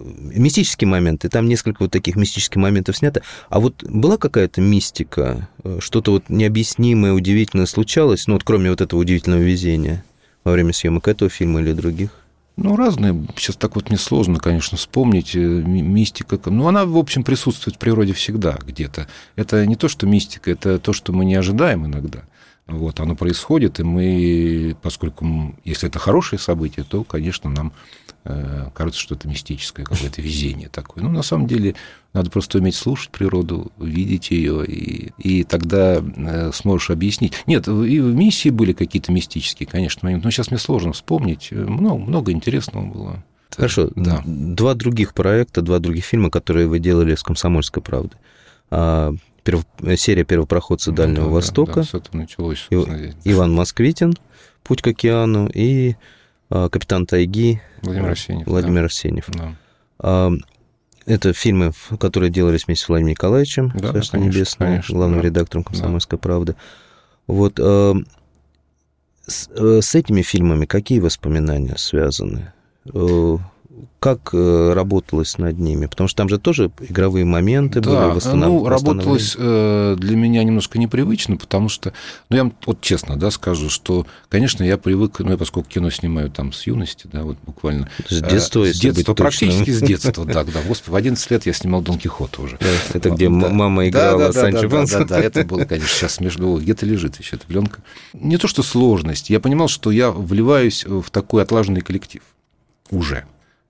[0.01, 3.23] мистические моменты, там несколько вот таких мистических моментов снято.
[3.49, 9.01] А вот была какая-то мистика, что-то вот необъяснимое, удивительное случалось, ну вот кроме вот этого
[9.01, 10.05] удивительного везения
[10.45, 12.11] во время съемок этого фильма или других?
[12.57, 13.15] Ну, разные.
[13.37, 15.37] Сейчас так вот несложно, конечно, вспомнить.
[15.37, 16.39] Э, мистика.
[16.47, 19.09] Ну, она, в общем, присутствует в природе всегда где-то.
[19.37, 22.23] Это не то, что мистика, это то, что мы не ожидаем иногда.
[22.67, 27.73] Вот, оно происходит, и мы, поскольку, если это хорошее событие, то, конечно, нам
[28.25, 31.05] э, кажется, что это мистическое какое-то везение такое.
[31.05, 31.77] Ну, на самом деле,
[32.13, 37.35] надо просто уметь слушать природу, видеть ее, и, и тогда э, сможешь объяснить.
[37.47, 41.53] Нет, и в миссии были какие-то мистические, конечно, моменты, но сейчас мне сложно вспомнить.
[41.53, 43.25] Много, много интересного было.
[43.55, 43.91] Хорошо.
[43.95, 44.23] Да.
[44.25, 48.19] Два других проекта, два других фильма, которые вы делали с «Комсомольской правдой».
[49.47, 49.65] Перв...
[49.97, 51.75] серия «Первопроходцы ну Дальнего да, Востока».
[51.75, 52.67] Да, да, с этого началось.
[52.71, 52.75] И...
[53.25, 54.15] Иван Москвитин
[54.65, 55.95] «Путь к океану» и
[56.51, 58.47] а, «Капитан Тайги» Владимир Арсеньев.
[58.47, 58.85] Владимир да.
[58.87, 59.27] Арсеньев.
[59.29, 59.55] Да.
[60.01, 60.33] А,
[61.07, 65.27] это фильмы, которые делались вместе с Владимиром Николаевичем, да, конечно, Небесное, конечно, главным да.
[65.27, 66.23] редактором «Комсомольской да.
[66.23, 66.57] правды».
[67.29, 67.95] Вот а,
[69.27, 72.53] с, э, с этими фильмами какие воспоминания связаны?
[73.99, 75.87] Как э, работалось над ними?
[75.87, 78.49] Потому что там же тоже игровые моменты да, были восстанов...
[78.49, 81.93] ну, работалось э, для меня немножко непривычно, потому что,
[82.31, 86.31] ну, я вот честно, да, скажу, что, конечно, я привык, ну, я поскольку кино снимаю
[86.31, 87.91] там с юности, да, вот буквально.
[88.09, 90.63] С детства, э, С детства, практически с детства, да, да.
[90.67, 92.59] Господи, в 11 лет я снимал Дон Кихота уже.
[92.93, 96.57] Это где мама играла Санчо Да, да, это было, конечно, сейчас между...
[96.57, 97.83] Где-то лежит еще эта пленка.
[98.15, 102.23] Не то, что сложность, я понимал, что я вливаюсь в такой отлаженный коллектив
[102.91, 103.25] уже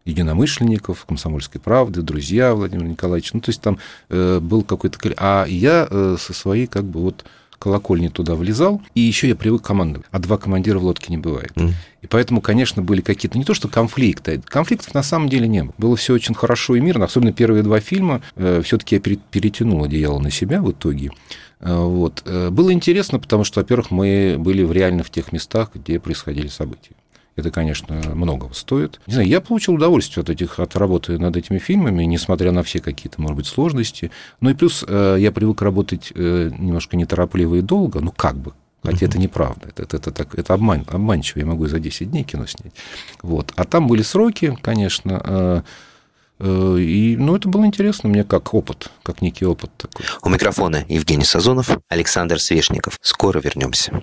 [0.07, 3.33] единомышленников, комсомольской правды, друзья Владимира Николаевича.
[3.35, 4.99] Ну, то есть там э, был какой-то...
[5.19, 7.25] А я э, со своей как бы вот
[7.59, 10.07] колокольни туда влезал, и еще я привык командовать.
[10.11, 11.53] А два командира в лодке не бывает.
[11.57, 11.73] Mm.
[12.03, 15.75] И поэтому, конечно, были какие-то не то что конфликты, конфликтов на самом деле не было.
[15.79, 17.07] Было все очень хорошо и мирно.
[17.07, 18.23] Особенно первые два фильма.
[18.37, 21.11] Э, Все-таки я перетянул одеяло на себя в итоге.
[21.61, 22.23] Э, вот.
[22.27, 26.93] Э, было интересно, потому что, во-первых, мы были реально в тех местах, где происходили события.
[27.37, 28.99] Это, конечно, многого стоит.
[29.07, 32.81] Не знаю, я получил удовольствие от, этих, от работы над этими фильмами, несмотря на все
[32.81, 34.11] какие-то, может быть, сложности.
[34.41, 38.53] Ну и плюс э, я привык работать э, немножко неторопливо и долго, ну как бы,
[38.83, 42.11] Хотя это неправда, это, это, это, так, это обман, обманчиво, я могу и за 10
[42.11, 42.73] дней кино снять.
[43.21, 43.53] Вот.
[43.57, 45.63] А там были сроки, конечно, э,
[46.39, 50.07] и, ну, это было интересно мне как опыт, как некий опыт такой.
[50.23, 52.99] У микрофона Евгений Сазонов, Александр Свешников.
[53.01, 54.03] Скоро вернемся.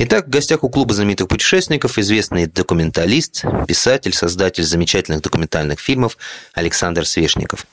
[0.00, 6.16] Итак, в гостях у клуба знаменитых путешественников известный документалист, писатель, создатель замечательных документальных фильмов
[6.54, 7.66] Александр Свешников.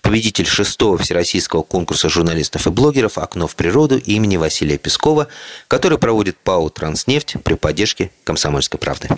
[0.00, 5.26] Победитель шестого всероссийского конкурса журналистов и блогеров «Окно в природу» имени Василия Пескова,
[5.66, 9.08] который проводит ПАО «Транснефть» при поддержке «Комсомольской правды».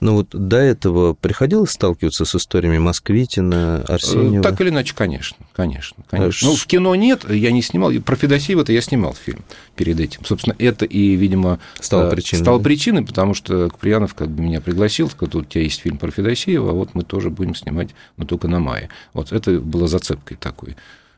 [0.00, 4.42] Но ну вот до этого приходилось сталкиваться с историями Москвитина, Арсеньева?
[4.42, 6.02] Так или иначе, конечно, конечно.
[6.08, 6.48] конечно.
[6.48, 7.92] Ну, в кино нет, я не снимал.
[8.04, 9.44] Про Федосеева-то я снимал фильм
[9.76, 10.24] перед этим.
[10.24, 12.64] Собственно, это и, видимо, стало э, причиной, стало да?
[12.64, 16.70] причиной потому что Куприянов как бы меня пригласил, сказал, у тебя есть фильм про Федосеева,
[16.70, 18.88] а вот мы тоже будем снимать, но только на мае.
[19.12, 20.76] Вот это было зацепкой такой.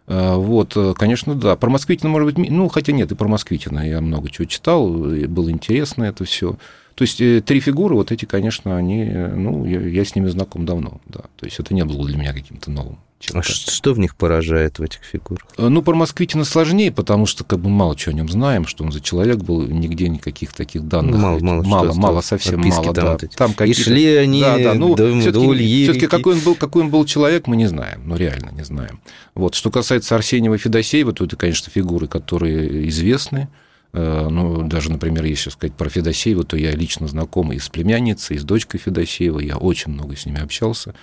[0.08, 1.54] Э, вот, э, конечно, да.
[1.54, 5.50] Про Москвитина, может быть, ну, хотя нет, и про Москвитина я много чего читал, было
[5.50, 6.56] интересно это все.
[6.94, 10.66] То есть э, три фигуры, вот эти, конечно, они, ну, я, я с ними знаком
[10.66, 11.20] давно, да.
[11.36, 12.98] То есть это не было для меня каким-то новым.
[13.34, 15.46] А что в них поражает в этих фигурах?
[15.56, 18.84] Э, ну, про Москвитина сложнее, потому что как бы мало чего о нем знаем, что
[18.84, 21.20] он за человек был, нигде никаких таких данных.
[21.20, 22.94] Мало, мало, мало, мало совсем мало.
[22.94, 23.28] Там, да.
[23.34, 26.54] там какие И шли они да, да, ну, до, все-таки, до все-таки какой он был,
[26.54, 29.00] какой он был человек, мы не знаем, ну реально не знаем.
[29.34, 33.48] Вот что касается Арсеньева и Федосеева, то это, конечно, фигуры, которые известны.
[33.92, 38.36] Э, ну, даже, например, если сказать про Федосеева, то я лично знаком и с племянницей,
[38.36, 40.94] и с дочкой Федосеева, я очень много с ними общался.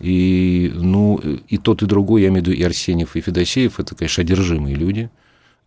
[0.00, 3.94] И, ну, и тот, и другой, я имею в виду и Арсеньев, и Федосеев, это,
[3.94, 5.10] конечно, одержимые люди.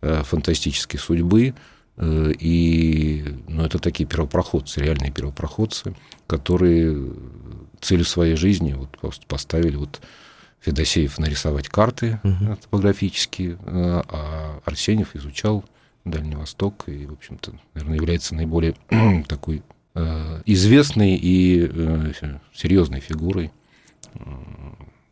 [0.00, 1.54] э, фантастической судьбы,
[1.96, 5.96] э, и ну, это такие первопроходцы, реальные первопроходцы,
[6.28, 7.14] которые
[7.80, 10.00] целью своей жизни вот просто поставили вот
[10.60, 12.56] Федосеев нарисовать карты угу.
[12.62, 15.64] топографические, а Арсеньев изучал
[16.10, 18.74] Дальний Восток и, в общем-то, наверное, является наиболее
[19.28, 19.62] такой
[20.44, 22.12] известной и
[22.54, 23.50] серьезной фигурой,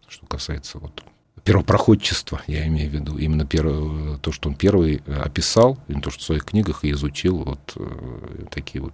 [0.06, 1.02] что касается вот
[1.46, 6.20] первопроходчества, я имею в виду, именно первое, то, что он первый описал, именно то, что
[6.20, 8.92] в своих книгах и изучил вот э, такие вот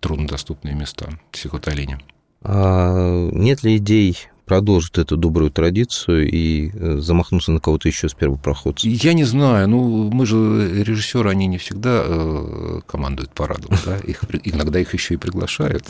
[0.00, 2.00] труднодоступные места в Сихоталине.
[2.42, 8.14] А нет ли идей продолжить эту добрую традицию и э, замахнуться на кого-то еще с
[8.14, 8.90] первопроходцев?
[8.90, 9.68] Я не знаю.
[9.68, 13.76] Ну, мы же режиссеры, они не всегда э, командуют парадом.
[13.84, 13.96] Да?
[13.98, 15.86] Их, иногда их еще и приглашают.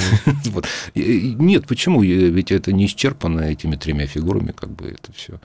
[0.47, 0.67] Вот.
[0.95, 2.03] Нет, почему?
[2.03, 5.41] Ведь это не исчерпано этими тремя фигурами, как бы это все.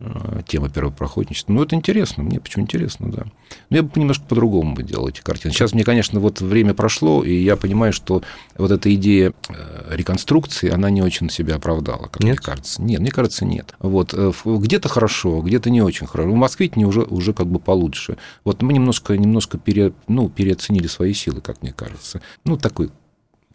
[0.00, 1.52] Э, тема первопроходничества.
[1.52, 3.26] Ну, это интересно, мне почему интересно, да.
[3.68, 5.52] Но я бы немножко по-другому бы делал эти картины.
[5.52, 8.22] Сейчас мне, конечно, вот время прошло, и я понимаю, что
[8.56, 12.36] вот эта идея э, реконструкции, она не очень себя оправдала, как нет?
[12.38, 12.80] мне кажется.
[12.80, 13.74] Нет, мне кажется, нет.
[13.80, 16.30] Вот э, где-то хорошо, где-то не очень хорошо.
[16.30, 18.18] В Москве не уже, уже как бы получше.
[18.44, 22.22] Вот мы немножко, немножко пере, ну, переоценили свои силы, как мне кажется.
[22.44, 22.90] Ну, такой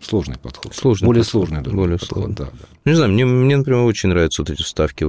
[0.02, 0.76] сложный подход.
[0.76, 1.32] Сложный более подход.
[1.32, 2.36] сложный даже более подход, сложный.
[2.36, 2.66] да, да.
[2.84, 5.06] Не знаю, мне, мне, например, очень нравятся вот эти вставки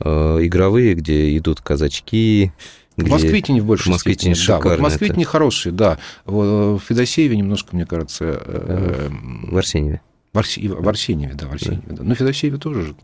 [0.00, 2.52] игровые, где идут казачки,
[2.98, 3.10] где...
[3.10, 4.62] Москвитине в большей Москвитине степени.
[4.62, 5.30] Да, вот Москвитине это...
[5.30, 5.98] хороший, да.
[6.24, 8.42] В Федосееве немножко, мне кажется...
[8.44, 10.00] Э, в Арсеньеве.
[10.32, 10.68] В, Арси...
[10.68, 11.96] в Арсеньеве, да, в Арсеньеве, да.
[11.96, 12.02] да.
[12.02, 12.94] Но Федосееве тоже же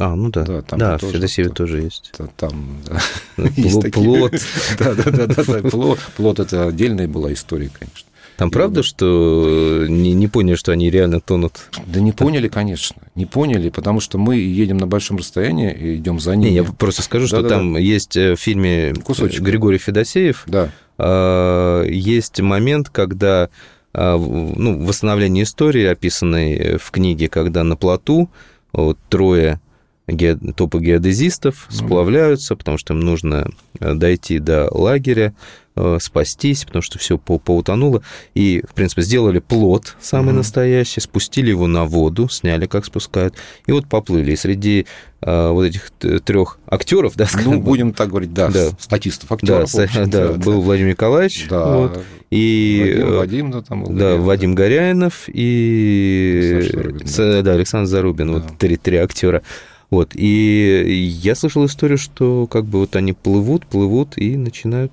[0.00, 0.44] а, ну да.
[0.44, 2.12] Да, там да в Федосееве тоже есть.
[2.36, 3.00] Там, да.
[3.92, 4.32] Плод.
[4.78, 5.96] Да, да, да, да.
[6.16, 8.08] Плод это отдельная была история, конечно.
[8.38, 11.70] Там правда, что не, не поняли, что они реально тонут?
[11.86, 13.02] Да не поняли, конечно.
[13.16, 16.50] Не поняли, потому что мы едем на большом расстоянии и идем за ними.
[16.50, 17.80] Не, я просто скажу, что да, там да.
[17.80, 19.40] есть э, в фильме Кусочек.
[19.40, 20.44] Григорий Федосеев.
[20.46, 20.70] Да.
[20.98, 23.50] А, есть момент, когда
[23.92, 28.30] а, ну, восстановление истории, описанной в книге, когда на плоту
[28.72, 29.60] вот, трое
[30.08, 35.34] топогеодезистов сплавляются, потому что им нужно э, дойти до лагеря,
[35.80, 38.02] Э, спастись, потому что все по поутонуло.
[38.34, 40.38] И, в принципе, сделали плод самый mm-hmm.
[40.38, 43.34] настоящий, спустили его на воду, сняли, как спускают,
[43.66, 44.32] и вот поплыли.
[44.32, 44.86] И среди
[45.20, 45.92] э, вот этих
[46.24, 48.70] трех актеров, да, скажем, ну, будем так говорить, да, да.
[48.80, 49.70] статистов, актеров.
[49.72, 54.16] Да, да, да, был Владимир Николаевич, да, вот, и Вадим, Вадим да, там был, да,
[54.16, 57.42] Вадим Горяинов и Зарубин, да.
[57.42, 58.32] да, Александр Зарубин, да.
[58.32, 59.42] вот три, три актера.
[59.90, 64.92] Вот, и я слышал историю, что как бы вот они плывут, плывут и начинают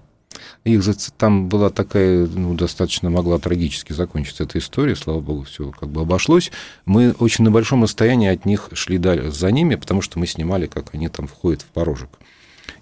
[0.63, 0.83] их
[1.17, 6.01] там была такая, ну, достаточно могла трагически закончиться эта история, слава богу, все как бы
[6.01, 6.51] обошлось.
[6.85, 10.93] Мы очень на большом расстоянии от них шли за ними, потому что мы снимали, как
[10.93, 12.09] они там входят в порожек.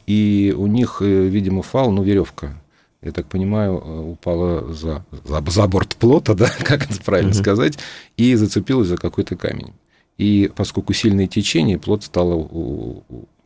[0.07, 2.61] И у них, э, видимо, фал, ну, веревка,
[3.01, 7.41] я так понимаю, э, упала за, за, за борт плота, да, как это правильно mm-hmm.
[7.41, 7.79] сказать,
[8.17, 9.73] и зацепилась за какой-то камень.
[10.17, 12.35] И поскольку сильное течение, плот стало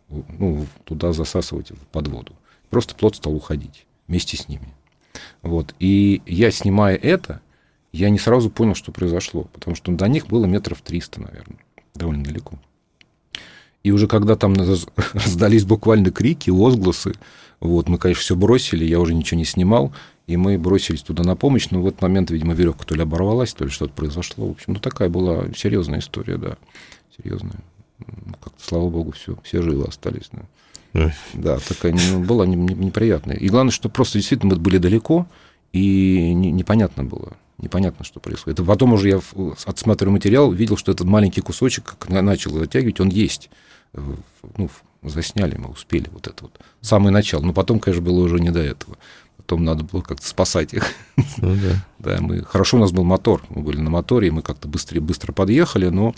[0.10, 2.34] ну, туда засасывать под воду.
[2.69, 4.73] Просто плот стал уходить вместе с ними.
[5.41, 5.73] Вот.
[5.80, 7.41] И я, снимая это,
[7.91, 11.60] я не сразу понял, что произошло, потому что до них было метров 300, наверное,
[11.95, 12.60] довольно далеко.
[13.84, 14.56] И уже когда там
[15.13, 17.13] раздались буквально крики, возгласы,
[17.60, 19.93] вот, мы, конечно, все бросили, я уже ничего не снимал,
[20.28, 23.54] и мы бросились туда на помощь, но в этот момент, видимо, веревка то ли оборвалась,
[23.54, 24.48] то ли что-то произошло.
[24.48, 26.58] В общем, ну, такая была серьезная история, да,
[27.18, 27.62] серьезная.
[28.42, 30.30] Как-то, слава богу, все, все живы остались.
[30.94, 31.13] Да.
[31.34, 33.38] Да, такая ну, была неприятная.
[33.38, 35.28] И главное, что просто действительно мы были далеко,
[35.72, 37.34] и непонятно было.
[37.58, 38.60] Непонятно, что происходит.
[38.60, 39.22] И потом уже я,
[39.66, 43.50] отсматривая материал, видел, что этот маленький кусочек, как начал затягивать, он есть.
[43.94, 44.70] Ну,
[45.04, 46.60] засняли, мы успели вот это вот.
[46.82, 47.42] Самое начало.
[47.42, 48.98] Но потом, конечно, было уже не до этого.
[49.47, 50.86] Потом надо было как-то спасать их.
[51.38, 51.86] Ну, да.
[51.99, 52.43] да, мы...
[52.43, 53.41] Хорошо у нас был мотор.
[53.47, 56.13] Мы были на моторе, и мы как-то быстрее, быстро подъехали, но,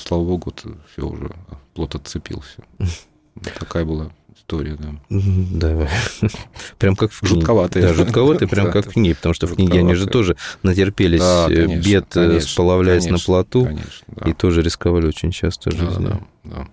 [0.00, 0.52] слава богу,
[0.92, 1.30] все уже,
[1.74, 2.64] плот отцепился.
[3.60, 4.96] Такая была история, да.
[5.08, 5.88] Да,
[6.78, 7.36] прям как в книге.
[7.36, 7.82] Жутковатая.
[7.84, 11.46] Да, жутковатая, прям как в книге, потому что в книге они же тоже натерпелись да,
[11.48, 14.28] э, конечно, бед, э, конечно, сплавляясь конечно, на плоту, конечно, да.
[14.28, 16.00] и тоже рисковали очень часто жизнью.
[16.00, 16.68] Да, да, да.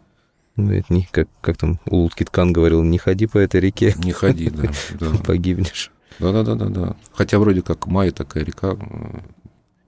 [0.56, 3.96] Ну, это не, как, как там Улут Ткан говорил, не ходи по этой реке.
[3.98, 4.72] Не ходи, да.
[5.00, 5.10] да.
[5.26, 5.92] Погибнешь.
[6.20, 6.66] Да-да-да.
[6.66, 6.96] да.
[7.12, 8.78] Хотя вроде как Май такая река,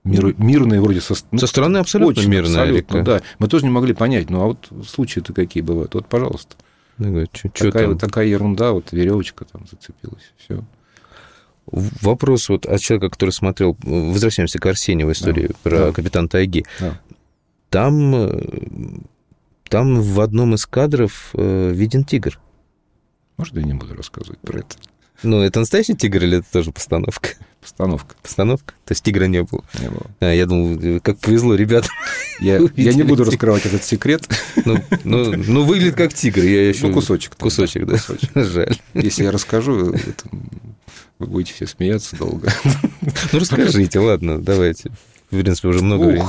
[0.02, 3.04] мир, мирная вроде со, ну, со стороны абсолютно очень, мирная абсолютно, река.
[3.04, 5.94] Да, мы тоже не могли понять, ну а вот случаи-то какие бывают.
[5.94, 6.56] Вот, пожалуйста.
[6.98, 7.98] Да, чё, чё такая, там?
[7.98, 10.64] такая ерунда, вот веревочка там зацепилась, все.
[11.66, 15.92] Вопрос вот от человека, который смотрел, возвращаемся к Арсению в истории да, про да.
[15.92, 16.64] капитан Тайги.
[16.80, 17.00] Да.
[17.70, 19.00] Там, э,
[19.68, 22.38] там в одном из кадров э, виден тигр.
[23.36, 24.76] Может, я не буду рассказывать про это?
[25.22, 27.30] Ну, это настоящий тигр или это тоже постановка?
[27.60, 28.14] Постановка.
[28.22, 28.74] Постановка?
[28.84, 29.64] То есть тигра не было?
[29.80, 30.06] Не было.
[30.20, 31.90] А, я думал, как повезло ребятам.
[32.38, 34.28] Я, я не буду раскрывать этот секрет.
[34.64, 36.42] Ну, ну, ну, выглядит как тигр.
[36.42, 36.86] Я еще...
[36.86, 37.34] Ну, кусочек.
[37.36, 37.94] Кусочек, да.
[37.94, 38.30] Кусочек.
[38.34, 38.78] Жаль.
[38.94, 40.28] Если я расскажу, это
[41.18, 42.52] вы будете все смеяться долго.
[43.32, 44.90] Ну, расскажите, ладно, давайте.
[45.30, 46.28] В принципе, уже много времени.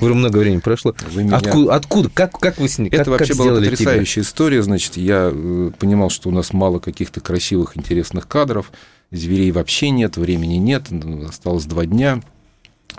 [0.00, 0.94] Уже много времени прошло.
[1.12, 4.22] вы меня- Откуда, откуда, как, как вы с ним, Это как, вообще как была потрясающая
[4.22, 4.62] история.
[4.62, 8.72] Значит, я э, понимал, что у нас мало каких-то красивых, интересных кадров.
[9.10, 10.84] Зверей вообще нет, времени нет.
[11.28, 12.20] Осталось два дня.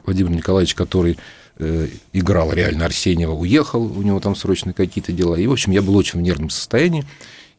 [0.06, 1.18] Владимир Николаевич, который
[1.58, 5.36] э, играл реально Арсеньева, уехал, у него там срочно какие-то дела.
[5.36, 7.06] И, в общем, я был очень в нервном состоянии.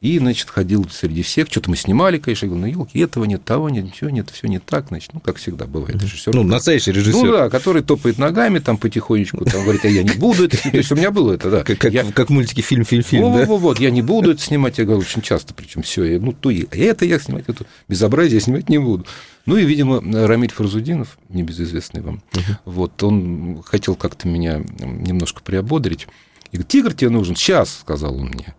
[0.02, 1.48] И, значит, ходил среди всех.
[1.50, 2.44] Что-то мы снимали, конечно.
[2.44, 4.88] Я говорю, ну, елки, этого нет, того нет, ничего нет, все не так.
[4.88, 6.00] Значит, ну, как всегда бывает.
[6.00, 7.32] Режиссер Ну, настоящий ну режиссер.
[7.32, 10.72] да, который топает ногами там потихонечку, там говорит, а я не буду это снимать.
[10.72, 11.62] То есть у меня было это, да.
[11.64, 13.46] Как, как, Я- как в мультике фильм, фильм, фильм, вот, да?
[13.46, 16.50] вот, вот, я не буду это снимать, я говорю, очень часто, причем все, ну, то
[16.50, 19.06] и это я снимать, это безобразие я снимать не буду.
[19.46, 22.22] Ну и, видимо, Рамиль Фарзудинов, небезызвестный вам,
[22.66, 26.06] вот, он хотел как-то меня немножко приободрить.
[26.52, 27.34] И говорит, тигр тебе нужен?
[27.34, 28.54] Сейчас, сказал он мне.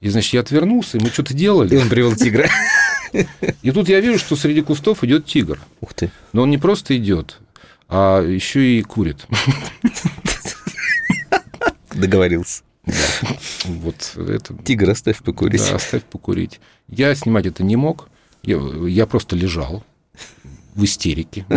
[0.00, 1.76] И, значит, я отвернулся, и мы что-то И делали.
[1.76, 2.48] он привел тигра.
[3.62, 5.58] И тут я вижу, что среди кустов идет тигр.
[5.80, 6.10] Ух ты.
[6.32, 7.38] Но он не просто идет,
[7.88, 9.26] а еще и курит.
[11.94, 12.62] Договорился.
[13.64, 15.62] Вот это Тигр, оставь покурить.
[15.68, 16.60] Да, оставь покурить.
[16.88, 18.08] Я снимать это не мог.
[18.42, 19.84] Я, я просто лежал
[20.74, 21.44] в истерике.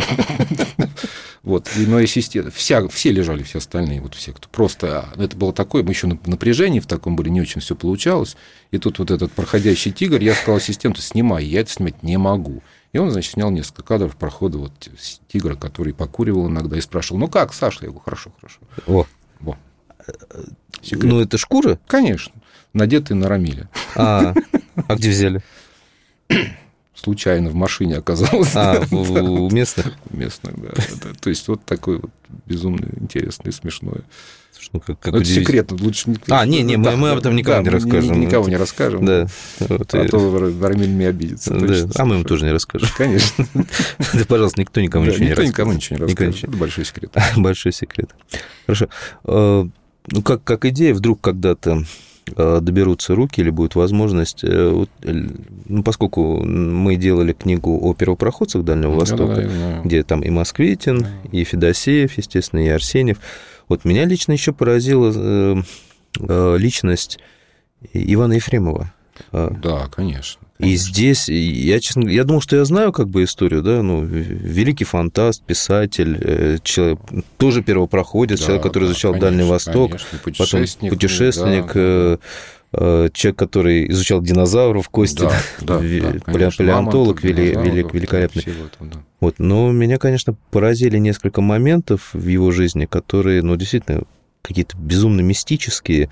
[1.43, 5.36] Вот, и моя сестра, вся, все лежали, все остальные, вот все, кто просто, а, это
[5.36, 8.38] было такое, мы еще на напряжении в таком были, не очень все получалось,
[8.69, 12.62] и тут вот этот проходящий тигр, я сказал ассистенту, снимай, я это снимать не могу.
[12.93, 14.89] И он, значит, снял несколько кадров прохода вот
[15.30, 17.80] тигра, который покуривал иногда, и спрашивал, ну как, Саша?
[17.82, 18.60] Я говорю, хорошо, хорошо.
[18.86, 19.06] О,
[19.39, 19.58] Во.
[20.82, 21.04] Секрет.
[21.04, 21.80] ну это шкура?
[21.88, 22.34] Конечно,
[22.73, 23.69] надетый на Рамиля.
[23.95, 24.36] А,
[24.88, 25.41] а где взяли?
[27.02, 28.56] Случайно в машине оказалось.
[28.56, 29.94] А, в- у местных?
[30.12, 30.70] местных, да,
[31.04, 31.10] да.
[31.20, 32.12] То есть вот такое вот
[32.46, 34.02] безумно интересное, смешное.
[34.74, 37.18] Ну, как, как Но это секретно, лучше не- А, не, не, мы- Да, мы об
[37.18, 38.22] этом никому да, не мы расскажем.
[38.22, 39.04] Никого не расскажем.
[39.06, 39.26] Да.
[39.60, 41.54] Вот, А и- то мне обидится.
[41.56, 41.68] да.
[41.68, 42.88] точно, А мы им тоже не расскажем.
[42.96, 43.48] Конечно.
[44.14, 45.54] Да, пожалуйста, никто никому Да, ничего не Никто расскажет.
[45.58, 46.50] никому ничего не Никто расскажет.
[46.50, 47.12] Это большой секрет.
[47.38, 48.10] Большой секрет.
[48.68, 48.88] Хорошо.
[49.26, 49.66] Э,
[50.12, 51.84] Ну, как, как идея, вдруг когда-то
[52.36, 55.13] доберутся руки или будет возможность, э, э,
[55.67, 59.82] ну, поскольку мы делали книгу о первопроходцах Дальнего Востока, Да, да, да.
[59.84, 63.17] где там и Москвитин, и Федосеев, естественно, и Арсеньев.
[63.67, 65.62] Вот меня лично еще поразила э,
[66.20, 67.20] э, личность
[67.94, 68.94] Ивана Ефремова.
[69.32, 70.42] Э, Да, конечно.
[70.60, 74.84] И здесь, я, честно я думал, что я знаю как бы историю, да, ну, великий
[74.84, 77.00] фантаст, писатель, э, человек,
[77.38, 81.72] тоже первопроходец, Да, человек, который да, изучал конечно, Дальний Восток, конечно, потом путешественник, путешественник, да,
[81.76, 82.18] э,
[82.74, 85.32] э, человек, который изучал динозавров, кости, Да,
[85.62, 86.52] да, да, конечно.
[86.58, 88.44] палеонтолог вели- велик- да, великолепный.
[88.44, 89.00] этого, да.
[89.20, 94.04] Вот, но меня, конечно, поразили несколько моментов в его жизни, которые, ну, действительно,
[94.44, 96.10] какие-то безумно мистические,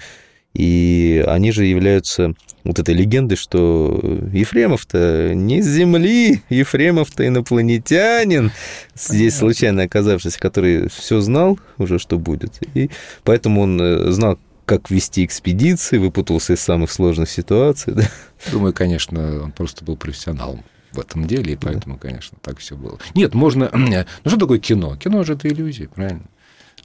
[0.53, 2.33] и они же являются
[2.63, 3.99] вот этой легендой, что
[4.33, 8.51] Ефремов-то не с Земли, Ефремов-то инопланетянин,
[8.95, 12.89] здесь случайно оказавшийся, который все знал уже, что будет, и
[13.23, 18.03] поэтому он э, знал, как вести экспедиции, выпутался из самых сложных ситуаций, да?
[18.51, 22.99] Думаю, конечно, он просто был профессионалом в этом деле, и поэтому, конечно, так все было.
[23.15, 23.71] Нет, можно...
[23.73, 24.95] Ну, что такое кино?
[24.97, 26.25] Кино же это иллюзия, правильно?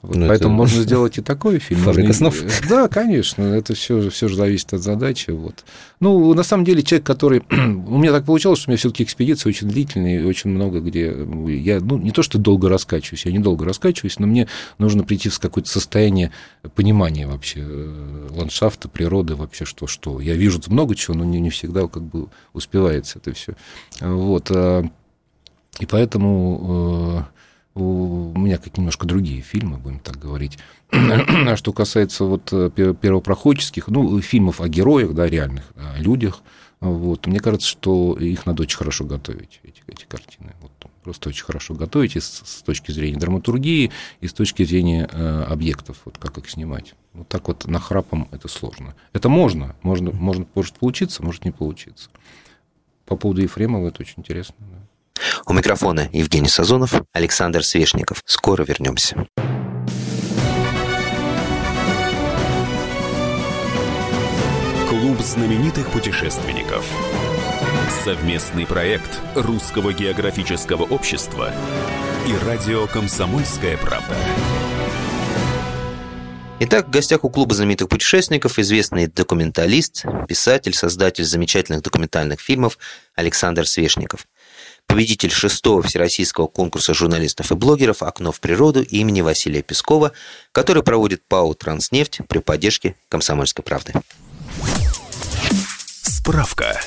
[0.01, 1.81] Вот Ну, поэтому это можно сделать и такой фильм.
[1.81, 2.43] фабрика можно снов.
[2.69, 5.31] Да, конечно, это все, все же зависит от задачи.
[5.31, 5.65] Вот.
[5.99, 7.43] Ну, на самом деле, человек, который...
[7.49, 11.15] У меня так получалось, что у меня все-таки экспедиции очень длительные, и очень много где...
[11.47, 15.39] Я, ну, не то, что долго раскачиваюсь, я недолго раскачиваюсь, но мне нужно прийти в
[15.39, 16.31] какое-то состояние
[16.75, 20.19] понимания вообще э, ландшафта, природы, вообще что, что.
[20.19, 23.53] Я вижу много чего, но не, не всегда как бы успевается это все.
[23.99, 24.51] Вот.
[24.51, 24.83] а,
[25.79, 27.34] И поэтому э,
[27.75, 30.57] у меня как немножко другие фильмы, будем так говорить.
[30.91, 36.41] А что касается вот э, пе- первопроходческих, ну, фильмов о героях, да, реальных, о людях,
[36.79, 40.53] вот, мне кажется, что их надо очень хорошо готовить, эти, эти картины.
[40.61, 40.71] Вот,
[41.03, 45.43] просто очень хорошо готовить и с, с точки зрения драматургии, и с точки зрения э,
[45.49, 46.95] объектов, вот как их снимать.
[47.13, 48.95] Вот так вот нахрапом это сложно.
[49.13, 52.09] Это можно, можно, можно может получиться, может не получиться.
[53.05, 54.55] По поводу Ефремова это очень интересно.
[54.59, 54.74] да.
[55.45, 58.21] У микрофона Евгений Сазонов, Александр Свешников.
[58.25, 59.27] Скоро вернемся.
[64.89, 66.85] Клуб знаменитых путешественников.
[68.03, 71.51] Совместный проект Русского географического общества
[72.27, 74.15] и радио «Комсомольская правда».
[76.57, 82.77] Итак, в гостях у клуба знаменитых путешественников известный документалист, писатель, создатель замечательных документальных фильмов
[83.13, 84.25] Александр Свешников.
[84.87, 90.11] Победитель шестого всероссийского конкурса журналистов и блогеров «Окно в природу» имени Василия Пескова,
[90.51, 93.93] который проводит ПАО «Транснефть» при поддержке «Комсомольской правды».
[96.03, 96.79] Справка.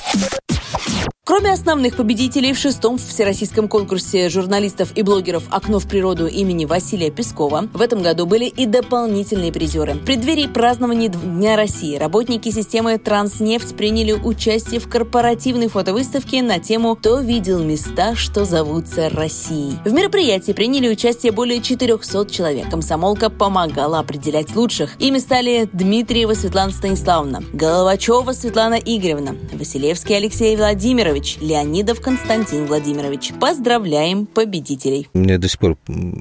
[1.29, 7.11] Кроме основных победителей в шестом всероссийском конкурсе журналистов и блогеров «Окно в природу» имени Василия
[7.11, 9.93] Пескова, в этом году были и дополнительные призеры.
[9.93, 16.97] В преддверии празднования Дня России работники системы «Транснефть» приняли участие в корпоративной фотовыставке на тему
[16.97, 19.75] «Кто видел места, что зовутся Россией».
[19.85, 22.71] В мероприятии приняли участие более 400 человек.
[22.71, 24.97] Комсомолка помогала определять лучших.
[24.99, 33.33] Ими стали Дмитриева Светлана Станиславовна, Головачева Светлана Игоревна, Василевский Алексей Владимирович, Леонидов Константин Владимирович.
[33.41, 35.09] Поздравляем победителей.
[35.13, 35.77] У меня до сих пор...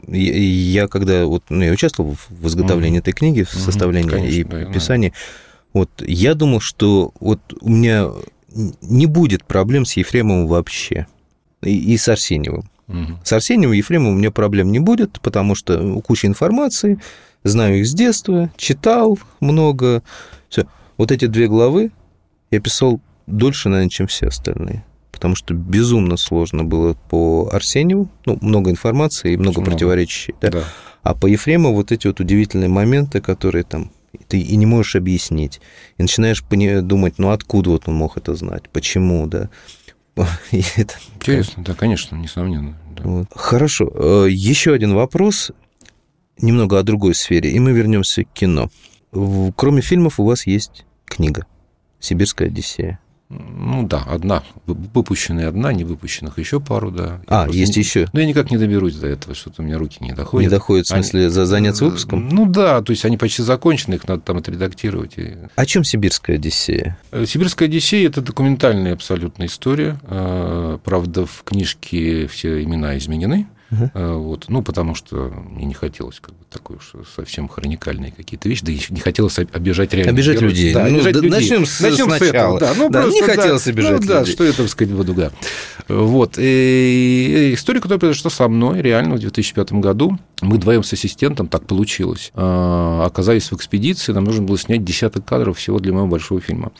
[0.08, 4.30] Я, я когда вот, ну, я участвовал в изготовлении mm этой книги, в составлении mm
[4.30, 5.14] и да, писании,
[5.74, 8.10] вот я думал, что вот у меня
[8.82, 11.08] не будет проблем с Ефремовым вообще.
[11.62, 12.70] И, и с Арсеньевым.
[12.88, 13.20] Угу.
[13.24, 17.00] С Арсеньевым и Ефремовым у меня проблем не будет, потому что куча информации,
[17.44, 20.02] знаю их с детства, читал много.
[20.50, 20.66] Все.
[20.98, 21.92] Вот эти две главы
[22.52, 24.84] я писал дольше, наверное, чем все остальные.
[25.12, 28.10] Потому что безумно сложно было по Арсеньеву.
[28.26, 30.36] Ну, много информации и много, противоречий.
[30.42, 30.50] Да?
[30.50, 30.64] Да.
[31.04, 33.92] А по Ефрему вот эти вот удивительные моменты, которые там
[34.28, 35.62] ты и не можешь объяснить.
[35.98, 36.44] И начинаешь
[36.84, 39.50] думать, ну откуда вот он мог это знать, почему, да.
[40.52, 40.96] это...
[41.16, 42.78] Интересно, да, конечно, несомненно.
[42.96, 43.04] Да.
[43.04, 43.28] Вот.
[43.36, 43.92] Хорошо.
[43.94, 45.52] Э, Еще один вопрос,
[46.40, 48.70] немного о другой сфере, и мы вернемся к кино.
[49.12, 51.46] Кроме фильмов у вас есть книга
[52.00, 53.00] «Сибирская Одиссея».
[53.30, 54.44] Ну да, одна.
[54.66, 57.20] Выпущенная одна, не выпущенных еще пару, да.
[57.30, 57.84] Я а, есть не...
[57.84, 58.08] еще.
[58.14, 60.50] Ну, я никак не доберусь до этого, что-то у меня руки не доходят.
[60.50, 61.30] Не доходят, в смысле, они...
[61.30, 62.30] за заняться выпуском?
[62.30, 65.16] Ну да, то есть они почти закончены, их надо там отредактировать.
[65.56, 66.98] О чем Сибирская Одиссея?
[67.12, 70.00] Э, Сибирская Одиссея– это документальная абсолютно история.
[70.04, 73.48] Э, правда, в книжке все имена изменены.
[73.70, 74.18] Uh-huh.
[74.18, 78.64] Вот, ну, потому что мне не хотелось как бы такой уж совсем хроникальные какие-то вещи,
[78.64, 80.14] да еще не хотелось обижать реально.
[80.14, 80.54] Обижать героев.
[80.54, 80.74] людей.
[80.74, 81.32] Да, ну, обижать да, людей.
[81.32, 82.20] Начнем, с, начнем сначала.
[82.20, 82.60] с этого.
[82.60, 84.08] Да, ну, да, просто, не хотелось да, обижать ну, людей.
[84.08, 85.32] Да, что я там сказать буду, да.
[85.90, 86.36] Вот.
[86.38, 90.18] И история, которая произошла со мной реально в 2005 году.
[90.42, 95.26] Мы вдвоем с ассистентом, так получилось, а, оказались в экспедиции, нам нужно было снять десяток
[95.26, 96.72] кадров всего для моего большого фильма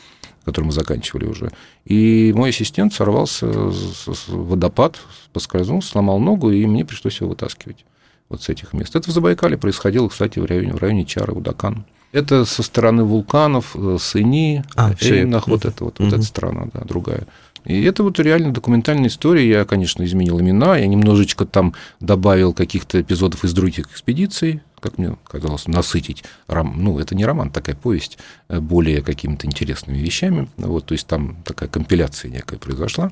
[0.48, 1.52] который мы заканчивали уже.
[1.84, 4.98] И мой ассистент сорвался в водопад,
[5.34, 7.84] поскользнулся, сломал ногу, и мне пришлось его вытаскивать
[8.30, 8.96] вот с этих мест.
[8.96, 11.86] Это в Забайкале происходило, кстати, в районе, в районе Чары, Удакан.
[12.14, 16.06] Это со стороны вулканов, э, Сыни, а, Эйнах, вот это вот, угу.
[16.10, 17.28] вот эта страна, да, другая.
[17.66, 19.50] И это вот реально документальная история.
[19.50, 25.18] Я, конечно, изменил имена, я немножечко там добавил каких-то эпизодов из других экспедиций, как мне
[25.28, 26.24] казалось, насытить.
[26.48, 28.18] Ну, это не роман, такая повесть,
[28.50, 30.50] э, более какими-то интересными вещами.
[30.58, 33.12] Вот, то есть там такая компиляция некая произошла.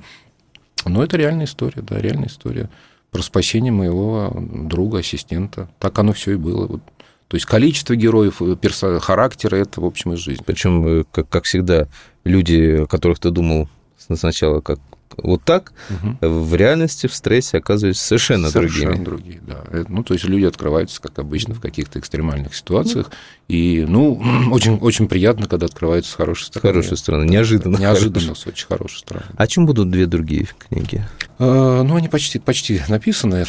[0.85, 2.69] Но это реальная история, да, реальная история
[3.11, 5.69] про спасение моего друга, ассистента.
[5.79, 6.67] Так оно все и было.
[6.67, 6.81] Вот.
[7.27, 8.99] То есть количество героев, э, персо...
[8.99, 10.43] характера это, в общем, из жизни.
[10.45, 11.87] Причем, э, как, как всегда,
[12.23, 14.79] люди, которых ты думал сначала как
[15.17, 16.17] вот так, угу.
[16.21, 19.05] в реальности, в стрессе оказываются совершенно, совершенно другими.
[19.05, 19.41] другие.
[19.45, 19.85] да.
[19.87, 23.11] Ну, то есть люди открываются, как обычно, в каких-то экстремальных ситуациях.
[23.47, 26.67] И, ну, очень, очень приятно, когда открываются с хорошей стороны.
[26.67, 27.77] С хорошей стороны, неожиданно.
[27.77, 28.41] Неожиданно, хорошей.
[28.41, 29.25] с очень хорошей стороны.
[29.35, 31.05] О чем будут две другие книги?
[31.39, 33.45] А, ну, они почти, почти написаны.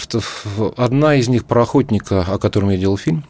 [0.77, 3.25] Одна из них про охотника, о котором я делал фильм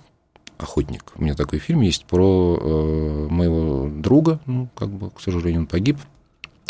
[0.59, 1.05] охотник.
[1.17, 5.67] У меня такой фильм есть про э, моего друга, ну, как бы, к сожалению, он
[5.67, 5.99] погиб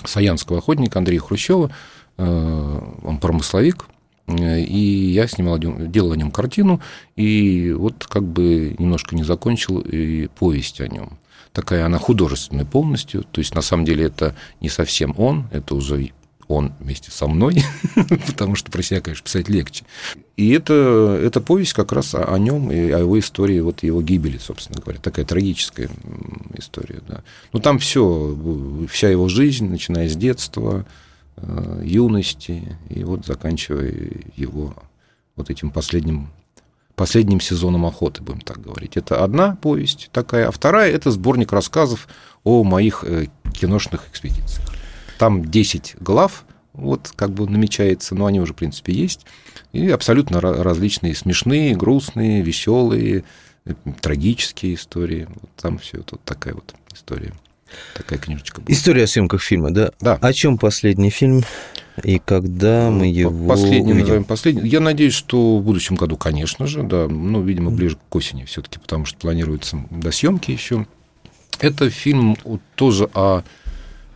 [0.05, 1.71] саянского охотника Андрея Хрущева.
[2.19, 3.87] Э, он промысловик,
[4.27, 6.81] э, и я снимал, делал о нем картину,
[7.15, 11.19] и вот как бы немножко не закончил и повесть о нем.
[11.53, 16.11] Такая она художественная полностью, то есть на самом деле это не совсем он, это уже
[16.49, 17.63] он вместе со мной,
[18.27, 19.85] потому что про себя, конечно, писать легче.
[20.37, 24.03] И это, это повесть как раз о, о нем и о его истории, вот его
[24.03, 25.01] гибели, собственно говоря.
[25.01, 25.91] Такая трагическая
[26.55, 27.01] история.
[27.09, 27.23] Да.
[27.53, 30.87] Ну, там все, вся его жизнь, начиная с детства,
[31.37, 33.93] э, юности, и вот заканчивая
[34.37, 34.75] его
[35.35, 36.31] вот этим последним
[36.95, 38.97] последним сезоном охоты, будем так говорить.
[38.97, 42.09] Это одна повесть такая, а вторая– это сборник рассказов
[42.43, 44.66] о моих э, киношных экспедициях.
[45.19, 49.27] Там 10 глав, вот как бы намечается, но они уже, в принципе, есть.
[49.73, 53.25] И абсолютно различные смешные, грустные, веселые,
[53.65, 55.27] э, трагические истории.
[55.29, 57.33] Вот там все вот такая вот история.
[57.95, 58.61] Такая книжечка.
[58.61, 58.73] Была.
[58.73, 59.91] История о съемках фильма, да?
[60.01, 60.15] Да.
[60.21, 61.43] О чем последний фильм?
[62.03, 64.01] И когда мы его Последний, увидим?
[64.01, 64.69] назовем последний.
[64.69, 68.79] Я надеюсь, что в будущем году, конечно же, да, ну, видимо, ближе к осени все-таки,
[68.79, 70.87] потому что планируется до съемки еще.
[71.59, 72.37] Это фильм
[72.75, 73.43] тоже о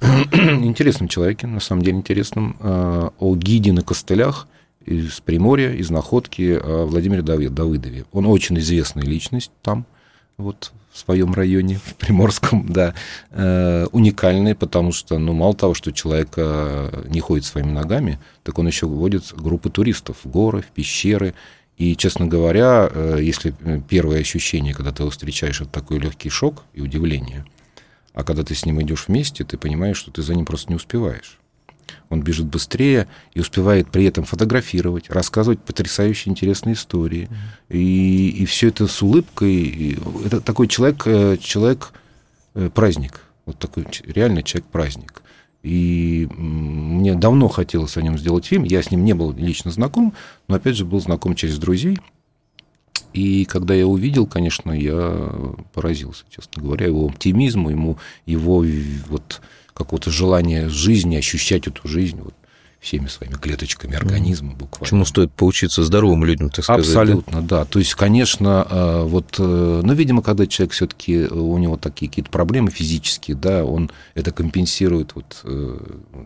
[0.32, 4.48] интересном человеке, на самом деле интересном, э, о гиде на костылях
[4.84, 8.06] из Приморья, из Находки, о Владимире Давыдове.
[8.12, 9.84] Он очень известная личность там,
[10.38, 12.94] вот в своем районе, в Приморском, да,
[13.30, 18.58] э, уникальный, потому что, ну, мало того, что человек э, не ходит своими ногами, так
[18.58, 21.34] он еще вводит группы туристов в горы, в пещеры.
[21.76, 23.54] И, честно говоря, э, если
[23.88, 27.44] первое ощущение, когда ты его встречаешь, это такой легкий шок и удивление,
[28.12, 30.76] а когда ты с ним идешь вместе, ты понимаешь, что ты за ним просто не
[30.76, 31.38] успеваешь.
[32.08, 37.28] Он бежит быстрее и успевает при этом фотографировать, рассказывать потрясающие интересные истории.
[37.68, 39.98] И, и все это с улыбкой.
[40.24, 41.92] Это такой человек, э, человек
[42.54, 43.22] э, праздник.
[43.46, 45.22] Вот такой реально человек-праздник.
[45.62, 48.64] И мне давно хотелось о нем сделать фильм.
[48.64, 50.14] Я с ним не был лично знаком,
[50.48, 51.98] но опять же был знаком через друзей.
[53.12, 55.32] И когда я увидел, конечно, я
[55.72, 58.64] поразился, честно говоря, его оптимизму, ему, его
[59.08, 59.40] вот
[59.74, 62.34] какого-то желания жизни, ощущать эту жизнь вот,
[62.80, 64.88] всеми своими клеточками организма буквально.
[64.88, 66.86] Чему стоит поучиться здоровым людям, так сказать?
[66.86, 67.66] Абсолютно, да.
[67.66, 72.08] То есть, конечно, э, вот, э, ну, видимо, когда человек все-таки э, у него такие
[72.08, 75.44] какие-то проблемы физические, да, он это компенсирует вот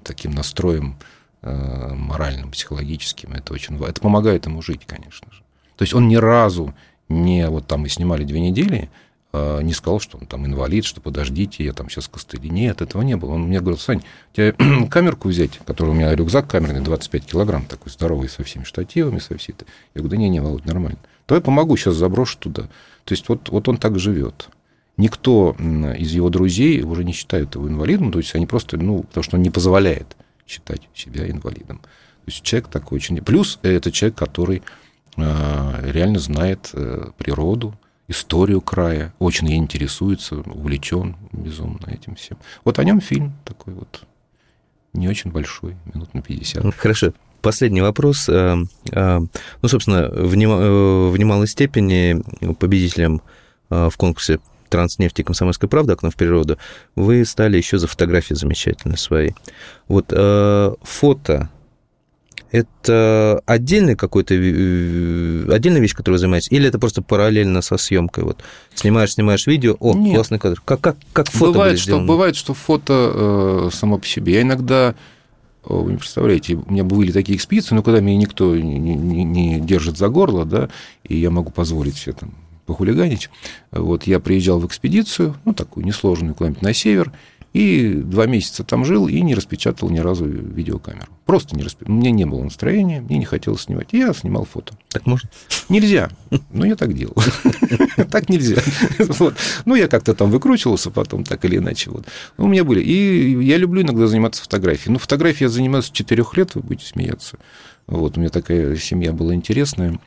[0.05, 0.97] таким настроем
[1.43, 3.33] моральным, психологическим.
[3.33, 5.44] Это очень это помогает ему жить, конечно же.
[5.77, 6.75] То есть он ни разу
[7.09, 8.91] не вот там мы снимали две недели,
[9.33, 12.49] а, не сказал, что он там инвалид, что подождите, я там сейчас костыли.
[12.49, 13.33] Нет, этого не было.
[13.33, 14.03] Он мне говорил, Сань,
[14.33, 14.53] тебе
[14.91, 19.37] камерку взять, который у меня рюкзак камерный, 25 килограмм, такой здоровый, со всеми штативами, со
[19.37, 19.67] всей этой.
[19.95, 20.99] Я говорю, да не, не, Володь, нормально.
[21.27, 22.63] Давай помогу, сейчас заброшу туда.
[23.05, 24.49] То есть вот, вот он так живет.
[24.97, 25.57] Никто
[25.99, 29.37] из его друзей уже не считает его инвалидом, то есть они просто, ну, потому что
[29.37, 30.17] он не позволяет
[30.47, 31.79] считать себя инвалидом.
[31.79, 33.17] То есть человек такой очень...
[33.19, 34.63] Плюс это человек, который
[35.17, 37.75] реально знает э, природу,
[38.09, 42.37] историю края, очень ей интересуется, увлечен безумно этим всем.
[42.65, 44.05] Вот о нем фильм такой вот
[44.93, 46.75] не очень большой, минут на 50.
[46.77, 47.13] Хорошо.
[47.41, 48.29] Последний вопрос.
[48.29, 48.57] Э,
[48.91, 49.21] э,
[49.63, 52.23] ну, собственно, в немалой степени
[52.55, 53.23] победителем
[53.71, 56.59] в конкурсе транснефти и комсомольской правды «Окно в природу»
[56.97, 59.31] вы стали еще за фотографии замечательные свои.
[59.89, 61.51] Вот фото
[62.55, 68.23] это отдельный какой-то э, отдельная вещь, которой вы занимаетесь, или это просто параллельно со съемкой?
[68.23, 68.45] Вот
[68.75, 70.15] снимаешь, снимаешь видео, о, Нет.
[70.15, 70.63] классный кадр.
[70.65, 74.35] Как, как, как фото бывает, что, бывает, что фото э, само по себе.
[74.35, 74.95] Я иногда
[75.65, 79.61] вы не представляете, у меня были такие экспедиции, но когда меня никто не, не, не
[79.61, 80.69] держит за горло, да,
[81.03, 82.35] и я могу позволить себе там
[82.67, 83.31] похулиганить.
[83.73, 87.13] Вот я приезжал в экспедицию, ну, такую несложную, куда-нибудь на север,
[87.55, 91.07] и два месяца там жил и не распечатал ни разу видеокамеру.
[91.25, 91.95] Просто не распечатал.
[91.95, 93.89] Мне не было настроения, мне не хотелось снимать.
[93.93, 94.77] Я снимал фото.
[94.91, 95.31] Так можно?
[95.69, 96.11] Нельзя.
[96.51, 97.15] Но я так делал.
[98.11, 98.57] Так нельзя.
[99.65, 101.91] Ну, я как-то там выкручивался потом, так или иначе.
[101.91, 102.07] Вот.
[102.37, 102.81] У меня были.
[102.81, 104.93] И я люблю иногда заниматься фотографией.
[104.93, 107.39] Ну, фотографией я занимаюсь с четырех лет, вы будете смеяться.
[107.87, 110.01] Вот, у меня такая семья была интересная.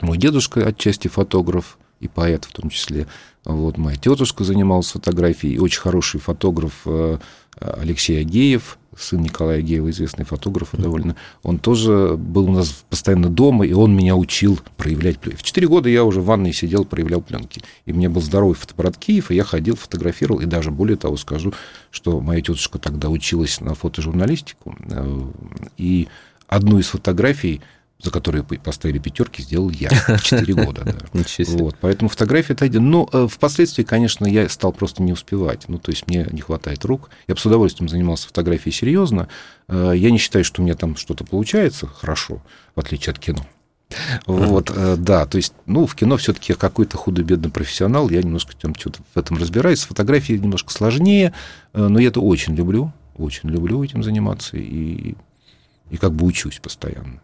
[0.00, 3.06] Мой дедушка отчасти фотограф, и поэт в том числе.
[3.44, 7.18] Вот моя тетушка занималась фотографией, очень хороший фотограф э,
[7.58, 13.66] Алексей Агеев, сын Николая Агеева, известный фотограф довольно, он тоже был у нас постоянно дома,
[13.66, 15.38] и он меня учил проявлять пленки.
[15.38, 17.62] В 4 года я уже в ванной сидел, проявлял пленки.
[17.86, 21.52] И мне был здоровый фотоаппарат Киев, и я ходил, фотографировал, и даже более того скажу,
[21.90, 25.20] что моя тетушка тогда училась на фотожурналистику, э,
[25.78, 26.08] и
[26.46, 27.60] одну из фотографий
[28.02, 29.88] за которые поставили пятерки, сделал я
[30.18, 30.82] в 4 года.
[30.84, 31.22] Да.
[31.48, 32.90] Вот, поэтому фотография это один.
[32.90, 35.64] Но э, впоследствии, конечно, я стал просто не успевать.
[35.68, 37.10] Ну, то есть мне не хватает рук.
[37.28, 39.28] Я бы с удовольствием занимался фотографией серьезно.
[39.68, 42.42] Э, я не считаю, что у меня там что-то получается хорошо,
[42.74, 43.46] в отличие от кино.
[44.26, 48.74] Вот, э, да, то есть, ну, в кино все-таки какой-то худо-бедный профессионал, я немножко там
[48.74, 49.80] что-то в этом разбираюсь.
[49.80, 51.34] С фотографией немножко сложнее,
[51.72, 55.14] но я это очень люблю, очень люблю этим заниматься и,
[55.90, 57.20] и как бы учусь постоянно.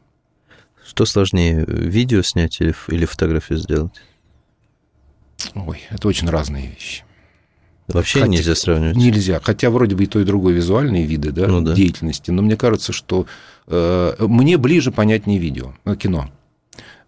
[0.89, 4.01] Что сложнее, видео снять или, или фотографию сделать?
[5.55, 7.05] Ой, это очень разные вещи.
[7.89, 8.97] Вообще Хотя, нельзя сравнивать?
[8.97, 9.41] Нельзя.
[9.43, 11.75] Хотя вроде бы и то, и другое визуальные виды да, ну, да.
[11.75, 12.31] деятельности.
[12.31, 13.27] Но мне кажется, что
[13.67, 16.31] э, мне ближе понятнее видео, ну, кино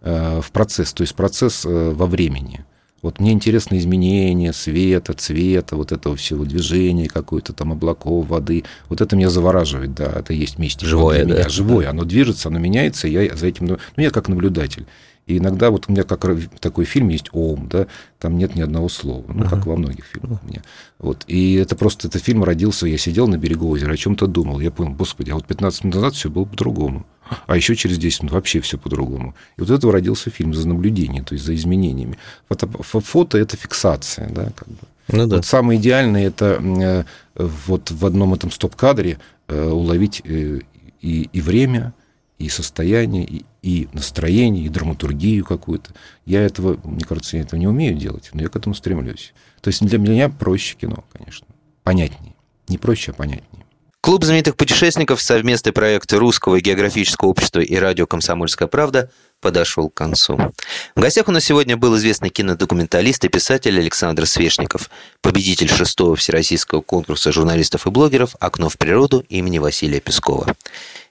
[0.01, 2.65] э, в процесс, то есть процесс э, во времени.
[3.01, 8.63] Вот мне интересно изменение света, цвета, вот этого всего движения, какой-то там облаков, воды.
[8.89, 11.39] Вот это меня завораживает, да, это есть мистика Живое, для да.
[11.41, 11.49] меня.
[11.49, 13.65] Живое, оно движется, оно меняется, я за этим...
[13.65, 14.85] Ну, я как наблюдатель.
[15.31, 16.25] И иногда вот у меня как
[16.59, 17.87] такой фильм есть «Ом», да,
[18.19, 20.61] там нет ни одного слова, ну, как во многих фильмах у меня.
[20.99, 21.23] Вот.
[21.27, 24.59] И это просто, этот фильм родился, я сидел на берегу озера, о чем-то думал.
[24.59, 27.05] Я понял, господи, а вот 15 минут назад все было по-другому.
[27.47, 29.35] А еще через 10 минут вообще все по-другому.
[29.55, 32.17] И вот этого родился фильм за наблюдение, то есть за изменениями.
[32.49, 34.77] Фото, фото это фиксация, да, как бы.
[35.07, 35.37] Ну, да.
[35.37, 37.03] Вот самое идеальное это э,
[37.35, 39.17] вот в одном этом стоп-кадре
[39.47, 40.59] э, уловить э,
[41.01, 41.93] и, и время,
[42.41, 45.93] и состояние, и, и настроение, и драматургию какую-то.
[46.25, 49.33] Я этого, мне кажется, я этого не умею делать, но я к этому стремлюсь.
[49.61, 51.47] То есть для меня проще кино, конечно.
[51.83, 52.35] Понятнее.
[52.67, 53.65] Не проще, а понятнее.
[54.01, 60.39] Клуб знаменитых путешественников, совместный проект Русского географического общества и радио «Комсомольская правда» подошел к концу.
[60.95, 64.89] В гостях у нас сегодня был известный кинодокументалист и писатель Александр Свешников,
[65.21, 70.55] победитель шестого всероссийского конкурса журналистов и блогеров «Окно в природу» имени Василия Пескова.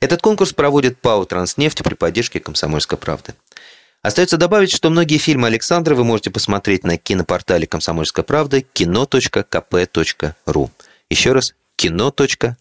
[0.01, 3.35] Этот конкурс проводит ПАО «Транснефть» при поддержке «Комсомольской правды».
[4.03, 9.11] Остается добавить, что многие фильмы Александра вы можете посмотреть на кинопортале «Комсомольская правда» кино.кп.ру.
[11.09, 12.57] Еще раз, кино.кп.ру.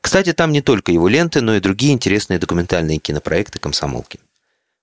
[0.00, 4.20] Кстати, там не только его ленты, но и другие интересные документальные кинопроекты комсомолки.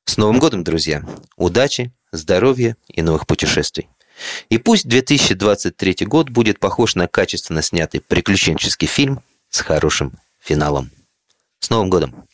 [0.06, 1.04] С Новым годом, друзья!
[1.38, 3.88] Удачи, здоровья и новых путешествий!
[4.50, 10.92] И пусть 2023 год будет похож на качественно снятый приключенческий фильм с хорошим финалом.
[11.60, 12.28] С Новым годом!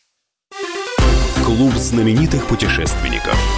[1.44, 3.38] Клуб знаменитых путешественников–